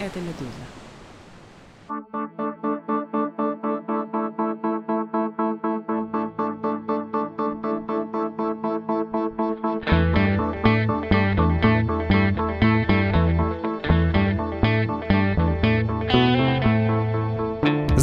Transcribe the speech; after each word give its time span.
Это 0.00 0.18
«Медуза». 0.22 0.89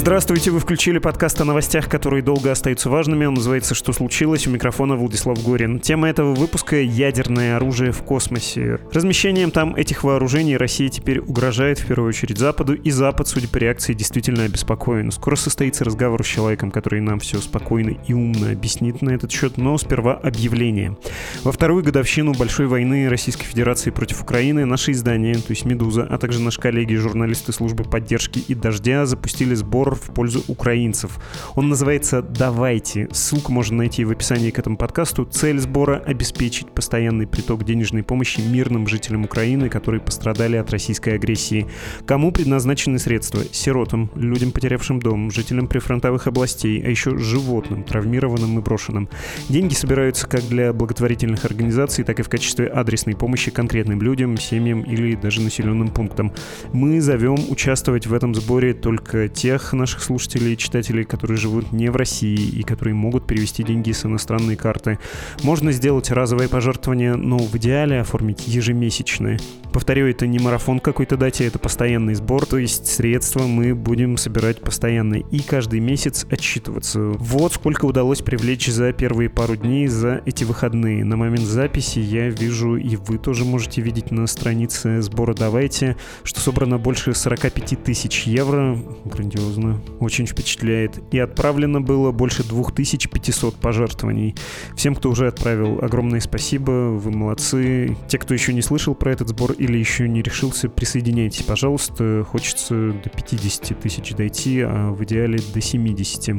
Здравствуйте, 0.08 0.52
вы 0.52 0.62
включили 0.62 1.00
подкаст 1.00 1.42
о 1.42 1.44
новостях, 1.44 1.90
которые 1.90 2.24
долго 2.24 2.50
остаются 2.50 2.90
важными. 2.90 3.26
Он 3.26 3.34
называется 3.34 3.76
«Что 3.76 3.92
случилось?» 3.92 4.48
У 4.48 4.50
микрофона 4.50 4.96
Владислав 4.96 5.44
Горин. 5.44 5.82
Тема 5.82 6.08
этого 6.08 6.34
выпуска— 6.34 6.78
ядерное 6.78 7.58
оружие 7.58 7.92
в 7.92 8.04
космосе. 8.04 8.80
Размещением 8.94 9.52
там 9.52 9.76
этих 9.76 10.06
вооружений 10.06 10.56
Россия 10.56 10.88
теперь 10.88 11.20
угрожает 11.20 11.80
в 11.80 11.88
первую 11.88 12.08
очередь 12.08 12.38
Западу, 12.38 12.74
и 12.74 12.90
Запад, 12.90 13.28
судя 13.28 13.50
по 13.50 13.58
реакции, 13.58 13.92
действительно 13.92 14.46
обеспокоен. 14.46 15.12
Скоро 15.12 15.36
состоится 15.36 15.84
разговор 15.84 16.24
с 16.24 16.28
человеком, 16.28 16.72
который 16.72 17.02
нам 17.02 17.20
все 17.20 17.40
спокойно 17.40 17.98
и 18.08 18.14
умно 18.14 18.52
объяснит 18.52 19.02
на 19.02 19.10
этот 19.10 19.34
счет, 19.34 19.58
но 19.58 19.78
сперва 19.78 20.14
объявление. 20.14 20.96
Во 21.44 21.52
вторую 21.52 21.84
годовщину 21.84 22.32
Большой 22.32 22.68
войны 22.68 23.10
Российской 23.10 23.44
Федерации 23.44 23.90
против 23.90 24.22
Украины 24.22 24.64
наши 24.64 24.94
издания, 24.94 25.34
то 25.34 25.50
есть 25.50 25.66
«Медуза», 25.66 26.08
а 26.10 26.18
также 26.18 26.40
наши 26.40 26.62
коллеги, 26.62 26.96
журналисты 26.96 27.52
службы 27.52 27.84
поддержки 27.84 28.40
и 28.40 28.56
«Дождя» 28.56 29.06
запустили 29.06 29.54
сбор 29.54 29.97
в 30.02 30.14
пользу 30.14 30.44
украинцев. 30.48 31.20
Он 31.56 31.70
называется 31.70 32.22
«Давайте». 32.22 33.08
Ссылку 33.12 33.52
можно 33.52 33.78
найти 33.78 34.06
в 34.06 34.12
описании 34.12 34.52
к 34.52 34.60
этому 34.60 34.78
подкасту. 34.78 35.26
Цель 35.26 35.60
сбора— 35.60 36.02
обеспечить 36.06 36.72
постоянный 36.72 37.28
приток 37.28 37.64
денежной 37.64 38.04
помощи 38.04 38.40
мирным 38.42 38.88
жителям 38.88 39.26
Украины, 39.26 39.70
которые 39.70 40.02
пострадали 40.02 40.58
от 40.58 40.72
российской 40.72 41.16
агрессии. 41.16 41.68
Кому 42.06 42.32
предназначены 42.32 43.00
средства? 43.00 43.42
Сиротам, 43.52 44.12
людям, 44.16 44.52
потерявшим 44.52 45.00
дом, 45.00 45.32
жителям 45.32 45.68
прифронтовых 45.68 46.28
областей, 46.28 46.82
а 46.86 46.90
еще 46.90 47.18
животным, 47.18 47.84
травмированным 47.84 48.60
и 48.60 48.62
брошенным. 48.62 49.10
Деньги 49.50 49.74
собираются 49.74 50.28
как 50.28 50.42
для 50.48 50.74
благотворительных 50.74 51.46
организаций, 51.46 52.04
так 52.04 52.20
и 52.20 52.24
в 52.24 52.30
качестве 52.30 52.68
адресной 52.68 53.16
помощи 53.16 53.52
конкретным 53.52 54.02
людям, 54.02 54.38
семьям 54.38 54.84
или 54.84 55.16
даже 55.16 55.42
населенным 55.42 55.90
пунктам. 55.90 56.34
Мы 56.74 57.02
зовем 57.02 57.38
участвовать 57.50 58.08
в 58.08 58.14
этом 58.14 58.36
сборе 58.36 58.74
только 58.74 59.28
тех 59.28 59.74
наших 59.74 59.87
наших 59.88 60.04
слушателей 60.04 60.54
и 60.54 60.58
читателей, 60.58 61.06
которые 61.06 61.38
живут 61.38 61.72
не 61.72 61.90
в 61.90 61.96
России 61.96 62.38
и 62.38 62.62
которые 62.62 62.94
могут 62.94 63.26
перевести 63.26 63.64
деньги 63.64 63.94
с 63.94 64.06
иностранной 64.06 64.58
карты. 64.58 65.00
Можно 65.44 65.72
сделать 65.72 66.12
разовое 66.12 66.50
пожертвование, 66.50 67.16
но 67.16 67.38
в 67.38 67.56
идеале 67.56 68.02
оформить 68.02 68.46
ежемесячное. 68.50 69.40
Повторю, 69.72 70.08
это 70.08 70.28
не 70.28 70.40
марафон 70.40 70.82
какой-то 70.82 71.16
дате, 71.16 71.46
это 71.46 71.58
постоянный 71.58 72.16
сбор, 72.16 72.46
то 72.46 72.58
есть 72.58 72.88
средства 72.88 73.44
мы 73.44 73.76
будем 73.76 74.18
собирать 74.18 74.60
постоянно 74.60 75.16
и 75.16 75.40
каждый 75.40 75.80
месяц 75.80 76.26
отчитываться. 76.30 77.00
Вот 77.00 77.54
сколько 77.54 77.86
удалось 77.86 78.22
привлечь 78.22 78.68
за 78.68 78.92
первые 78.92 79.30
пару 79.30 79.56
дней 79.56 79.88
за 79.88 80.22
эти 80.26 80.44
выходные. 80.44 81.06
На 81.06 81.16
момент 81.16 81.46
записи 81.46 82.00
я 82.00 82.28
вижу, 82.28 82.76
и 82.76 82.98
вы 82.98 83.20
тоже 83.20 83.46
можете 83.46 83.82
видеть 83.82 84.12
на 84.12 84.28
странице 84.28 85.02
сбора 85.02 85.34
«Давайте», 85.34 85.96
что 86.24 86.42
собрано 86.42 86.78
больше 86.78 87.14
45 87.14 87.84
тысяч 87.84 88.24
евро. 88.24 88.78
Грандиозно 89.06 89.77
очень 90.00 90.26
впечатляет. 90.26 91.00
И 91.12 91.20
отправлено 91.20 91.82
было 91.82 92.12
больше 92.12 92.44
2500 92.44 93.56
пожертвований. 93.56 94.36
Всем, 94.76 94.96
кто 94.96 95.10
уже 95.10 95.28
отправил, 95.28 95.80
огромное 95.82 96.20
спасибо, 96.20 96.72
вы 96.72 97.12
молодцы. 97.12 97.98
Те, 98.08 98.18
кто 98.18 98.34
еще 98.34 98.54
не 98.54 98.62
слышал 98.62 98.96
про 98.96 99.12
этот 99.12 99.30
сбор 99.30 99.54
или 99.54 99.78
еще 99.78 100.08
не 100.08 100.22
решился, 100.22 100.70
присоединяйтесь, 100.70 101.44
пожалуйста. 101.44 102.26
Хочется 102.28 102.92
до 102.92 103.10
50 103.10 103.80
тысяч 103.80 104.14
дойти, 104.14 104.62
а 104.62 104.92
в 104.92 105.04
идеале 105.04 105.40
до 105.54 105.62
70. 105.62 106.36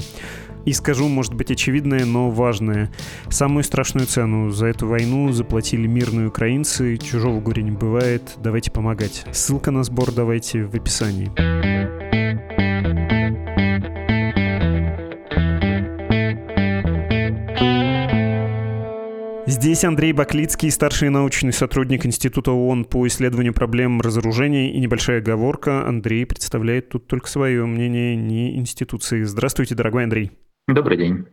И 0.68 0.72
скажу, 0.72 1.08
может 1.08 1.32
быть, 1.32 1.50
очевидное, 1.50 2.04
но 2.04 2.30
важное. 2.30 2.92
Самую 3.30 3.64
страшную 3.64 4.06
цену 4.06 4.50
за 4.50 4.66
эту 4.66 4.86
войну 4.86 5.32
заплатили 5.32 5.86
мирные 5.86 6.28
украинцы. 6.28 6.98
Чужого 6.98 7.40
горя 7.40 7.62
не 7.62 7.70
бывает. 7.70 8.34
Давайте 8.36 8.70
помогать. 8.70 9.24
Ссылка 9.32 9.70
на 9.70 9.82
сбор 9.82 10.12
давайте 10.12 10.64
в 10.64 10.74
описании. 10.74 11.32
Здесь 19.48 19.82
Андрей 19.82 20.12
Баклицкий, 20.12 20.70
старший 20.70 21.08
научный 21.08 21.54
сотрудник 21.54 22.04
Института 22.04 22.52
ООН 22.52 22.84
по 22.84 23.06
исследованию 23.06 23.54
проблем 23.54 23.98
разоружения 24.02 24.74
и 24.74 24.78
небольшая 24.78 25.20
оговорка. 25.20 25.88
Андрей 25.88 26.26
представляет 26.26 26.90
тут 26.90 27.06
только 27.06 27.28
свое 27.28 27.64
мнение, 27.64 28.14
не 28.14 28.58
институции. 28.58 29.22
Здравствуйте, 29.22 29.74
дорогой 29.74 30.04
Андрей. 30.04 30.32
Добрый 30.66 30.98
день. 30.98 31.24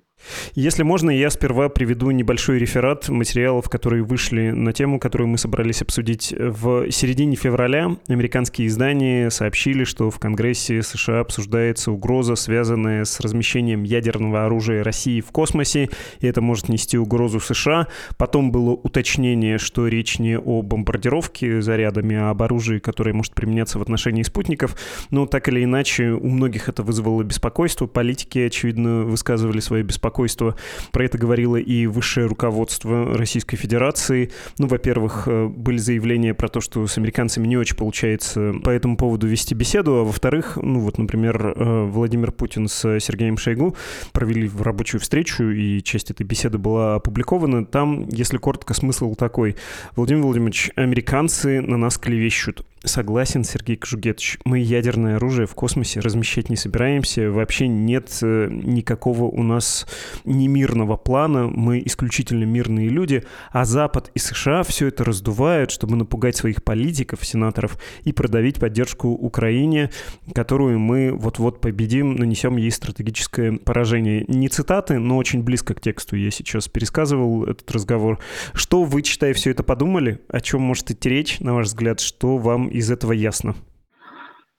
Если 0.55 0.83
можно, 0.83 1.09
я 1.09 1.29
сперва 1.29 1.67
приведу 1.67 2.11
небольшой 2.11 2.59
реферат 2.59 3.09
материалов, 3.09 3.69
которые 3.69 4.03
вышли 4.03 4.51
на 4.51 4.71
тему, 4.71 4.99
которую 4.99 5.27
мы 5.27 5.37
собрались 5.37 5.81
обсудить. 5.81 6.33
В 6.37 6.89
середине 6.91 7.35
февраля 7.35 7.97
американские 8.07 8.67
издания 8.67 9.29
сообщили, 9.29 9.83
что 9.83 10.09
в 10.09 10.17
Конгрессе 10.17 10.81
США 10.81 11.19
обсуждается 11.19 11.91
угроза, 11.91 12.35
связанная 12.35 13.03
с 13.03 13.19
размещением 13.19 13.83
ядерного 13.83 14.45
оружия 14.45 14.81
России 14.81 15.19
в 15.19 15.31
космосе, 15.31 15.89
и 16.21 16.27
это 16.27 16.41
может 16.41 16.69
нести 16.69 16.97
угрозу 16.97 17.41
США. 17.41 17.87
Потом 18.15 18.51
было 18.51 18.71
уточнение, 18.71 19.57
что 19.57 19.87
речь 19.89 20.19
не 20.19 20.37
о 20.37 20.61
бомбардировке 20.61 21.61
зарядами, 21.61 22.15
а 22.15 22.29
об 22.29 22.41
оружии, 22.41 22.79
которое 22.79 23.13
может 23.13 23.33
применяться 23.33 23.77
в 23.77 23.81
отношении 23.81 24.23
спутников. 24.23 24.77
Но 25.09 25.25
так 25.25 25.49
или 25.49 25.65
иначе, 25.65 26.11
у 26.11 26.29
многих 26.29 26.69
это 26.69 26.81
вызвало 26.81 27.23
беспокойство. 27.23 27.87
Политики, 27.87 28.39
очевидно, 28.39 29.03
высказывали 29.03 29.59
свое 29.59 29.83
беспокойство 29.83 30.04
беспокойство. 30.05 30.55
Про 30.91 31.05
это 31.05 31.17
говорило 31.17 31.55
и 31.55 31.87
высшее 31.87 32.27
руководство 32.27 33.17
Российской 33.17 33.57
Федерации. 33.57 34.31
Ну, 34.59 34.67
во-первых, 34.67 35.23
э, 35.27 35.47
были 35.47 35.77
заявления 35.77 36.33
про 36.33 36.47
то, 36.47 36.61
что 36.61 36.85
с 36.85 36.97
американцами 36.97 37.47
не 37.47 37.57
очень 37.57 37.75
получается 37.75 38.53
по 38.63 38.69
этому 38.69 38.97
поводу 38.97 39.27
вести 39.27 39.55
беседу, 39.55 39.95
а 39.95 40.03
во-вторых, 40.03 40.57
ну 40.61 40.79
вот, 40.79 40.97
например, 40.97 41.53
э, 41.55 41.83
Владимир 41.85 42.31
Путин 42.31 42.67
с 42.67 42.99
Сергеем 42.99 43.37
Шойгу 43.37 43.75
провели 44.11 44.49
рабочую 44.59 45.01
встречу, 45.01 45.45
и 45.45 45.81
часть 45.81 46.11
этой 46.11 46.23
беседы 46.23 46.57
была 46.57 46.95
опубликована. 46.95 47.65
Там, 47.65 48.07
если 48.09 48.37
коротко, 48.37 48.73
смысл 48.73 49.15
такой. 49.15 49.55
Владимир 49.95 50.21
Владимирович, 50.21 50.71
американцы 50.75 51.61
на 51.61 51.77
нас 51.77 51.97
клевещут. 51.97 52.63
Согласен, 52.85 53.43
Сергей 53.43 53.77
Кожугетович. 53.77 54.37
Мы 54.45 54.59
ядерное 54.59 55.15
оружие 55.15 55.47
в 55.47 55.55
космосе 55.55 55.99
размещать 56.01 56.49
не 56.49 56.55
собираемся. 56.55 57.31
Вообще 57.31 57.67
нет 57.67 58.19
э, 58.21 58.47
никакого 58.51 59.23
у 59.23 59.41
нас 59.41 59.87
немирного 60.23 60.95
плана. 60.95 61.47
Мы 61.47 61.81
исключительно 61.83 62.43
мирные 62.43 62.89
люди. 62.89 63.23
А 63.51 63.65
Запад 63.65 64.11
и 64.13 64.19
США 64.19 64.61
все 64.61 64.87
это 64.87 65.03
раздувают, 65.03 65.71
чтобы 65.71 65.95
напугать 65.95 66.35
своих 66.35 66.63
политиков, 66.63 67.25
сенаторов 67.25 67.79
и 68.03 68.13
продавить 68.13 68.59
поддержку 68.59 69.09
Украине, 69.09 69.89
которую 70.33 70.77
мы 70.77 71.11
вот-вот 71.11 71.61
победим, 71.61 72.15
нанесем 72.15 72.57
ей 72.57 72.71
стратегическое 72.71 73.53
поражение. 73.53 74.25
Не 74.27 74.47
цитаты, 74.47 74.99
но 74.99 75.17
очень 75.17 75.41
близко 75.41 75.73
к 75.73 75.81
тексту 75.81 76.15
я 76.15 76.29
сейчас 76.29 76.67
пересказывал 76.67 77.45
этот 77.45 77.69
разговор. 77.71 78.19
Что 78.53 78.83
вы, 78.83 79.01
читая 79.01 79.33
все 79.33 79.49
это, 79.49 79.63
подумали? 79.63 80.19
О 80.29 80.39
чем 80.39 80.61
может 80.61 80.91
идти 80.91 81.09
речь, 81.09 81.39
на 81.39 81.55
ваш 81.55 81.67
взгляд? 81.67 81.99
Что 81.99 82.37
вам 82.37 82.69
из 82.75 82.91
этого 82.91 83.13
ясно? 83.13 83.55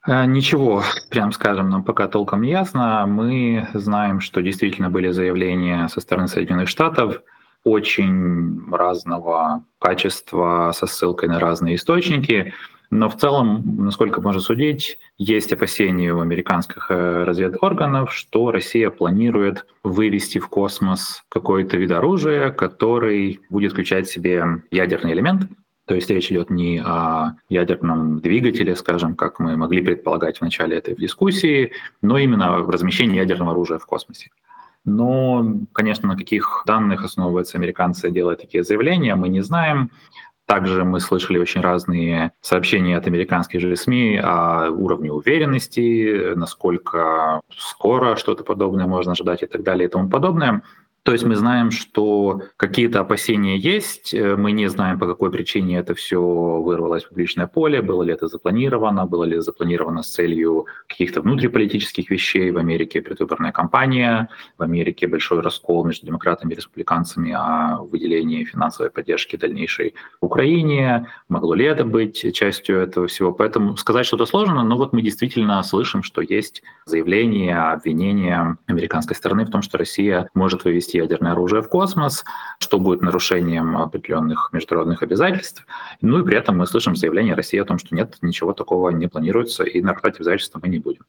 Э, 0.06 0.24
ничего, 0.24 0.82
прям 1.10 1.32
скажем, 1.32 1.68
нам 1.70 1.84
пока 1.84 2.08
толком 2.08 2.42
не 2.42 2.50
ясно. 2.50 3.04
Мы 3.06 3.68
знаем, 3.74 4.20
что 4.20 4.40
действительно 4.40 4.90
были 4.90 5.10
заявления 5.10 5.88
со 5.88 6.00
стороны 6.00 6.28
Соединенных 6.28 6.68
Штатов 6.68 7.22
очень 7.64 8.70
разного 8.70 9.64
качества 9.80 10.72
со 10.74 10.86
ссылкой 10.86 11.28
на 11.28 11.40
разные 11.40 11.74
источники. 11.74 12.54
Но 12.90 13.08
в 13.08 13.16
целом, 13.16 13.84
насколько 13.84 14.20
можно 14.20 14.40
судить, 14.40 14.98
есть 15.18 15.52
опасения 15.52 16.14
у 16.14 16.20
американских 16.20 16.86
э, 16.88 17.24
разведорганов, 17.24 18.14
что 18.14 18.52
Россия 18.52 18.90
планирует 18.90 19.66
вывести 19.82 20.38
в 20.38 20.48
космос 20.48 21.24
какой-то 21.28 21.76
вид 21.76 21.90
оружия, 21.90 22.50
который 22.50 23.40
будет 23.50 23.72
включать 23.72 24.06
в 24.06 24.12
себе 24.12 24.44
ядерный 24.70 25.12
элемент, 25.12 25.50
то 25.86 25.94
есть 25.94 26.10
речь 26.10 26.30
идет 26.32 26.50
не 26.50 26.82
о 26.84 27.36
ядерном 27.48 28.20
двигателе, 28.20 28.74
скажем, 28.74 29.14
как 29.14 29.38
мы 29.38 29.56
могли 29.56 29.82
предполагать 29.82 30.38
в 30.38 30.42
начале 30.42 30.76
этой 30.76 30.96
дискуссии, 30.96 31.72
но 32.02 32.18
именно 32.18 32.56
о 32.56 32.70
размещении 32.70 33.16
ядерного 33.16 33.52
оружия 33.52 33.78
в 33.78 33.86
космосе. 33.86 34.30
Но, 34.84 35.44
конечно, 35.72 36.08
на 36.08 36.16
каких 36.16 36.64
данных 36.66 37.04
основываются 37.04 37.56
американцы, 37.56 38.10
делая 38.10 38.36
такие 38.36 38.64
заявления, 38.64 39.14
мы 39.14 39.28
не 39.28 39.42
знаем. 39.42 39.90
Также 40.46 40.84
мы 40.84 41.00
слышали 41.00 41.38
очень 41.38 41.60
разные 41.60 42.32
сообщения 42.40 42.96
от 42.96 43.08
американских 43.08 43.60
же 43.60 43.74
СМИ 43.74 44.20
о 44.22 44.70
уровне 44.70 45.12
уверенности, 45.12 46.34
насколько 46.36 47.40
скоро 47.50 48.14
что-то 48.14 48.44
подобное 48.44 48.86
можно 48.86 49.12
ожидать 49.12 49.42
и 49.42 49.46
так 49.46 49.64
далее 49.64 49.88
и 49.88 49.90
тому 49.90 50.08
подобное. 50.08 50.62
То 51.06 51.12
есть 51.12 51.24
мы 51.24 51.36
знаем, 51.36 51.70
что 51.70 52.42
какие-то 52.56 52.98
опасения 52.98 53.56
есть, 53.56 54.12
э, 54.12 54.34
мы 54.34 54.50
не 54.50 54.68
знаем, 54.68 54.98
по 54.98 55.06
какой 55.06 55.30
причине 55.30 55.78
это 55.78 55.94
все 55.94 56.20
вырвалось 56.20 57.04
в 57.04 57.10
публичное 57.10 57.46
поле, 57.46 57.80
было 57.80 58.02
ли 58.02 58.12
это 58.12 58.26
запланировано, 58.26 59.06
было 59.06 59.22
ли 59.22 59.38
запланировано 59.38 60.02
с 60.02 60.08
целью 60.08 60.66
каких-то 60.88 61.20
внутриполитических 61.20 62.10
вещей. 62.10 62.50
В 62.50 62.58
Америке 62.58 63.02
предвыборная 63.02 63.52
кампания, 63.52 64.28
в 64.58 64.64
Америке 64.64 65.06
большой 65.06 65.42
раскол 65.42 65.84
между 65.84 66.06
демократами 66.06 66.54
и 66.54 66.56
республиканцами 66.56 67.30
о 67.30 67.82
выделении 67.82 68.42
финансовой 68.42 68.90
поддержки 68.90 69.36
дальнейшей 69.36 69.94
Украине. 70.20 71.06
Могло 71.28 71.54
ли 71.54 71.66
это 71.66 71.84
быть 71.84 72.34
частью 72.34 72.80
этого 72.80 73.06
всего? 73.06 73.32
Поэтому 73.32 73.76
сказать 73.76 74.06
что-то 74.06 74.26
сложно, 74.26 74.64
но 74.64 74.76
вот 74.76 74.92
мы 74.92 75.02
действительно 75.02 75.62
слышим, 75.62 76.02
что 76.02 76.20
есть 76.20 76.64
заявление, 76.84 77.56
обвинение 77.56 78.56
американской 78.66 79.14
стороны 79.14 79.44
в 79.44 79.50
том, 79.50 79.62
что 79.62 79.78
Россия 79.78 80.28
может 80.34 80.64
вывести 80.64 80.95
ядерное 80.96 81.32
оружие 81.32 81.62
в 81.62 81.68
космос, 81.68 82.24
что 82.58 82.78
будет 82.78 83.02
нарушением 83.02 83.76
определенных 83.76 84.50
международных 84.52 85.02
обязательств. 85.02 85.66
Ну 86.00 86.20
и 86.20 86.24
при 86.24 86.36
этом 86.36 86.58
мы 86.58 86.66
слышим 86.66 86.96
заявление 86.96 87.34
России 87.34 87.58
о 87.58 87.64
том, 87.64 87.78
что 87.78 87.94
нет, 87.94 88.16
ничего 88.22 88.52
такого 88.52 88.90
не 88.90 89.08
планируется, 89.08 89.64
и 89.64 89.80
нарушать 89.80 90.16
обязательства 90.16 90.60
мы 90.62 90.68
не 90.68 90.78
будем. 90.78 91.02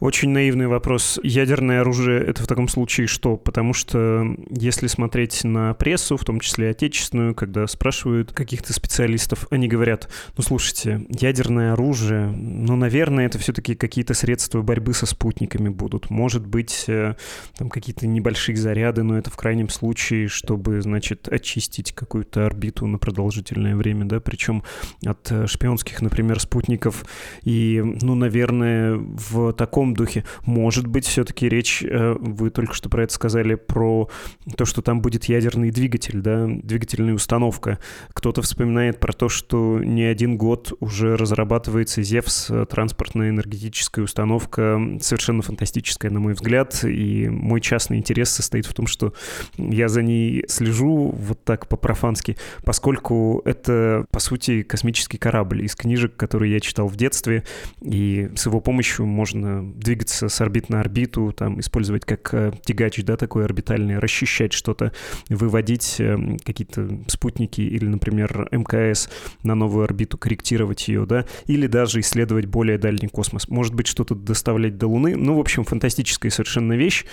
Очень 0.00 0.30
наивный 0.30 0.66
вопрос. 0.66 1.20
Ядерное 1.22 1.82
оружие— 1.82 2.22
это 2.26 2.42
в 2.42 2.46
таком 2.46 2.68
случае 2.68 3.06
что? 3.06 3.36
Потому 3.36 3.74
что 3.74 4.24
если 4.50 4.86
смотреть 4.86 5.44
на 5.44 5.74
прессу, 5.74 6.16
в 6.16 6.24
том 6.24 6.40
числе 6.40 6.70
отечественную, 6.70 7.34
когда 7.34 7.66
спрашивают 7.66 8.32
каких-то 8.32 8.72
специалистов, 8.72 9.46
они 9.50 9.68
говорят, 9.68 10.08
ну 10.36 10.42
слушайте, 10.42 11.06
ядерное 11.10 11.74
оружие, 11.74 12.28
ну, 12.28 12.76
наверное, 12.76 13.26
это 13.26 13.38
все-таки 13.38 13.74
какие-то 13.74 14.14
средства 14.14 14.62
борьбы 14.62 14.94
со 14.94 15.04
спутниками 15.04 15.68
будут. 15.68 16.08
Может 16.10 16.46
быть, 16.46 16.84
э, 16.88 17.16
там 17.56 17.68
какие-то 17.68 18.06
небольшие 18.06 18.56
заряды, 18.56 19.02
но 19.02 19.18
это 19.18 19.30
в 19.30 19.36
крайнем 19.36 19.68
случае, 19.68 20.28
чтобы, 20.28 20.80
значит, 20.80 21.28
очистить 21.28 21.92
какую-то 21.92 22.46
орбиту 22.46 22.86
на 22.86 22.98
продолжительное 22.98 23.76
время, 23.76 24.06
да, 24.06 24.20
причем 24.20 24.62
от 25.04 25.30
э, 25.30 25.46
шпионских, 25.46 26.00
например, 26.00 26.40
спутников. 26.40 27.04
И, 27.42 27.82
ну, 28.00 28.14
наверное, 28.14 28.96
в 28.96 29.52
таком 29.58 29.92
духе. 29.92 30.24
Может 30.46 30.86
быть, 30.86 31.04
все-таки 31.04 31.48
речь, 31.48 31.82
э, 31.82 32.14
вы 32.18 32.50
только 32.50 32.72
что 32.72 32.88
про 32.88 33.02
это 33.02 33.12
сказали, 33.12 33.56
про 33.56 34.08
то, 34.56 34.64
что 34.64 34.80
там 34.80 35.02
будет 35.02 35.24
ядерный 35.24 35.70
двигатель, 35.70 36.20
да, 36.20 36.46
двигательная 36.46 37.12
установка. 37.12 37.78
Кто-то 38.14 38.40
вспоминает 38.40 39.00
про 39.00 39.12
то, 39.12 39.28
что 39.28 39.80
не 39.82 40.04
один 40.04 40.38
год 40.38 40.72
уже 40.80 41.16
разрабатывается 41.16 42.02
ЗЕВС, 42.02 42.50
э, 42.50 42.66
транспортная 42.70 43.30
энергетическая 43.30 44.04
установка, 44.04 44.80
совершенно 45.00 45.42
фантастическая, 45.42 46.10
на 46.10 46.20
мой 46.20 46.34
взгляд, 46.34 46.84
и 46.84 47.28
мой 47.28 47.60
частный 47.60 47.98
интерес 47.98 48.30
состоит 48.30 48.64
в 48.66 48.72
том, 48.72 48.86
что 48.86 49.12
я 49.56 49.88
за 49.88 50.02
ней 50.02 50.44
слежу 50.48 51.10
вот 51.10 51.42
так 51.44 51.68
по-профански, 51.68 52.36
поскольку 52.64 53.42
это, 53.44 54.06
по 54.12 54.20
сути, 54.20 54.62
космический 54.62 55.18
корабль 55.18 55.64
из 55.64 55.74
книжек, 55.74 56.16
которые 56.16 56.52
я 56.52 56.60
читал 56.60 56.86
в 56.86 56.96
детстве, 56.96 57.42
и 57.82 58.30
с 58.36 58.46
его 58.46 58.60
помощью 58.60 59.06
можно 59.06 59.47
двигаться 59.62 60.28
с 60.28 60.40
орбит 60.40 60.68
на 60.68 60.80
орбиту, 60.80 61.32
там, 61.32 61.60
использовать 61.60 62.04
как 62.04 62.32
э, 62.34 62.52
тягач, 62.64 63.02
да, 63.02 63.16
такой 63.16 63.44
орбитальный, 63.44 63.98
расчищать 63.98 64.52
что-то, 64.52 64.92
выводить 65.28 65.96
э, 65.98 66.36
какие-то 66.44 66.88
спутники 67.08 67.60
или, 67.60 67.86
например, 67.86 68.48
МКС 68.50 69.08
на 69.42 69.54
новую 69.54 69.84
орбиту, 69.84 70.18
корректировать 70.18 70.88
ее, 70.88 71.06
да, 71.06 71.26
или 71.46 71.66
даже 71.66 72.00
исследовать 72.00 72.46
более 72.46 72.78
дальний 72.78 73.08
космос. 73.08 73.48
Может 73.48 73.74
быть, 73.74 73.86
что-то 73.86 74.14
доставлять 74.14 74.78
до 74.78 74.86
Луны. 74.86 75.16
Ну, 75.16 75.36
в 75.36 75.40
общем, 75.40 75.64
фантастическая 75.64 76.30
совершенно 76.30 76.74
вещь. 76.74 77.04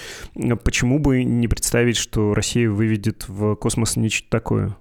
Почему 0.63 0.99
бы 0.99 1.23
не 1.23 1.47
представить, 1.47 1.97
что 1.97 2.33
Россия 2.33 2.69
выведет 2.69 3.25
в 3.27 3.55
космос 3.55 3.95
нечто 3.95 4.29
такое? 4.29 4.75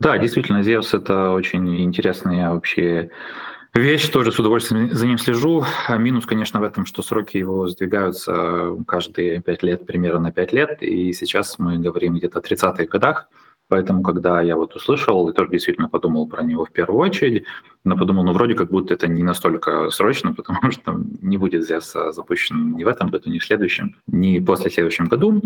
Да, 0.00 0.16
действительно, 0.16 0.62
Зевс— 0.62 0.94
это 0.94 1.30
очень 1.30 1.82
интересная 1.82 2.50
вообще 2.50 3.10
Вещь 3.74 4.08
тоже 4.08 4.32
с 4.32 4.38
удовольствием 4.38 4.92
за 4.92 5.06
ним 5.06 5.16
слежу. 5.16 5.64
А 5.86 5.96
минус, 5.96 6.26
конечно, 6.26 6.58
в 6.58 6.64
этом, 6.64 6.86
что 6.86 7.02
сроки 7.02 7.36
его 7.36 7.68
сдвигаются 7.68 8.76
каждые 8.86 9.40
пять 9.40 9.62
лет, 9.62 9.86
примерно 9.86 10.20
на 10.20 10.32
пять 10.32 10.52
лет. 10.52 10.82
И 10.82 11.12
сейчас 11.12 11.58
мы 11.58 11.78
говорим 11.78 12.16
где-то 12.16 12.40
о 12.40 12.42
30-х 12.42 12.86
годах. 12.86 13.28
Поэтому, 13.68 14.02
когда 14.02 14.42
я 14.42 14.56
вот 14.56 14.74
услышал, 14.74 15.28
и 15.28 15.32
тоже 15.32 15.52
действительно 15.52 15.88
подумал 15.88 16.26
про 16.26 16.42
него 16.42 16.64
в 16.64 16.72
первую 16.72 16.98
очередь, 16.98 17.44
но 17.84 17.96
подумал, 17.96 18.24
ну, 18.24 18.32
вроде 18.32 18.54
как 18.54 18.68
будто 18.68 18.94
это 18.94 19.06
не 19.06 19.22
настолько 19.22 19.88
срочно, 19.90 20.34
потому 20.34 20.72
что 20.72 21.00
не 21.22 21.38
будет 21.38 21.70
ZES 21.70 22.10
запущен 22.10 22.74
ни 22.74 22.82
в 22.82 22.88
этом 22.88 23.10
году, 23.10 23.30
ни 23.30 23.38
в 23.38 23.44
следующем, 23.44 23.94
ни 24.08 24.40
после 24.40 24.70
следующем 24.70 25.06
году. 25.06 25.40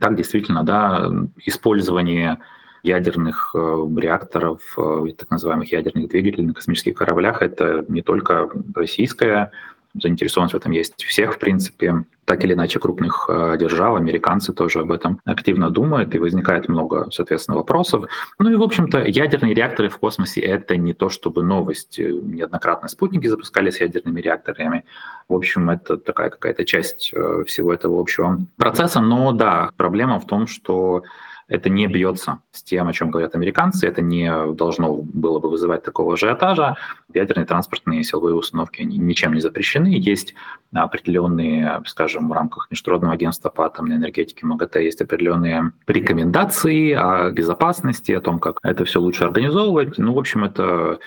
Так 0.00 0.16
действительно, 0.16 0.64
да, 0.64 1.08
использование 1.44 2.40
ядерных 2.82 3.54
э, 3.54 3.86
реакторов, 3.96 4.60
э, 4.78 5.06
так 5.16 5.30
называемых 5.30 5.70
ядерных 5.72 6.08
двигателей 6.08 6.46
на 6.46 6.54
космических 6.54 6.94
кораблях. 6.94 7.42
Это 7.42 7.84
не 7.88 8.02
только 8.02 8.48
российская 8.74 9.50
заинтересованность 9.94 10.54
в 10.54 10.56
этом 10.56 10.70
есть 10.70 11.02
всех, 11.02 11.34
в 11.34 11.38
принципе, 11.38 12.04
так 12.24 12.44
или 12.44 12.52
иначе 12.52 12.78
крупных 12.78 13.26
э, 13.28 13.56
держав, 13.58 13.96
американцы 13.96 14.52
тоже 14.52 14.80
об 14.80 14.92
этом 14.92 15.20
активно 15.24 15.68
думают, 15.68 16.14
и 16.14 16.18
возникает 16.20 16.68
много, 16.68 17.08
соответственно, 17.10 17.56
вопросов. 17.56 18.04
Ну 18.38 18.50
и, 18.50 18.54
в 18.54 18.62
общем-то, 18.62 19.02
ядерные 19.04 19.52
реакторы 19.52 19.88
в 19.88 19.98
космосе— 19.98 20.40
это 20.42 20.76
не 20.76 20.94
то 20.94 21.08
чтобы 21.08 21.42
новость. 21.42 21.98
Неоднократно 21.98 22.88
спутники 22.88 23.26
запускались 23.26 23.80
ядерными 23.80 24.20
реакторами. 24.20 24.84
В 25.28 25.34
общем, 25.34 25.70
это 25.70 25.96
такая 25.96 26.30
какая-то 26.30 26.64
часть 26.64 27.12
всего 27.46 27.74
этого 27.74 28.00
общего 28.00 28.38
процесса. 28.56 29.00
Но 29.00 29.32
да, 29.32 29.70
проблема 29.76 30.20
в 30.20 30.26
том, 30.26 30.46
что 30.46 31.02
это 31.50 31.68
не 31.68 31.86
бьется 31.88 32.38
с 32.52 32.62
тем, 32.62 32.88
о 32.88 32.92
чем 32.92 33.10
говорят 33.10 33.34
американцы, 33.34 33.86
это 33.86 34.00
не 34.00 34.30
должно 34.54 34.96
было 34.96 35.40
бы 35.40 35.50
вызывать 35.50 35.82
такого 35.82 36.14
ажиотажа. 36.14 36.76
Ядерные 37.12 37.44
транспортные 37.44 38.04
силовые 38.04 38.36
установки 38.36 38.82
они 38.82 38.96
ничем 38.98 39.34
не 39.34 39.40
запрещены. 39.40 39.88
Есть 39.88 40.34
определенные, 40.72 41.82
скажем, 41.86 42.28
в 42.28 42.32
рамках 42.32 42.68
Международного 42.70 43.14
агентства 43.14 43.50
по 43.50 43.66
атомной 43.66 43.96
энергетике 43.96 44.46
МАГАТЭ 44.46 44.84
есть 44.84 45.02
определенные 45.02 45.72
рекомендации 45.88 46.92
о 46.92 47.30
безопасности, 47.30 48.12
о 48.12 48.20
том, 48.20 48.38
как 48.38 48.58
это 48.62 48.84
все 48.84 49.00
лучше 49.00 49.24
организовывать. 49.24 49.98
Ну, 49.98 50.14
в 50.14 50.18
общем, 50.18 50.44
это 50.44 51.00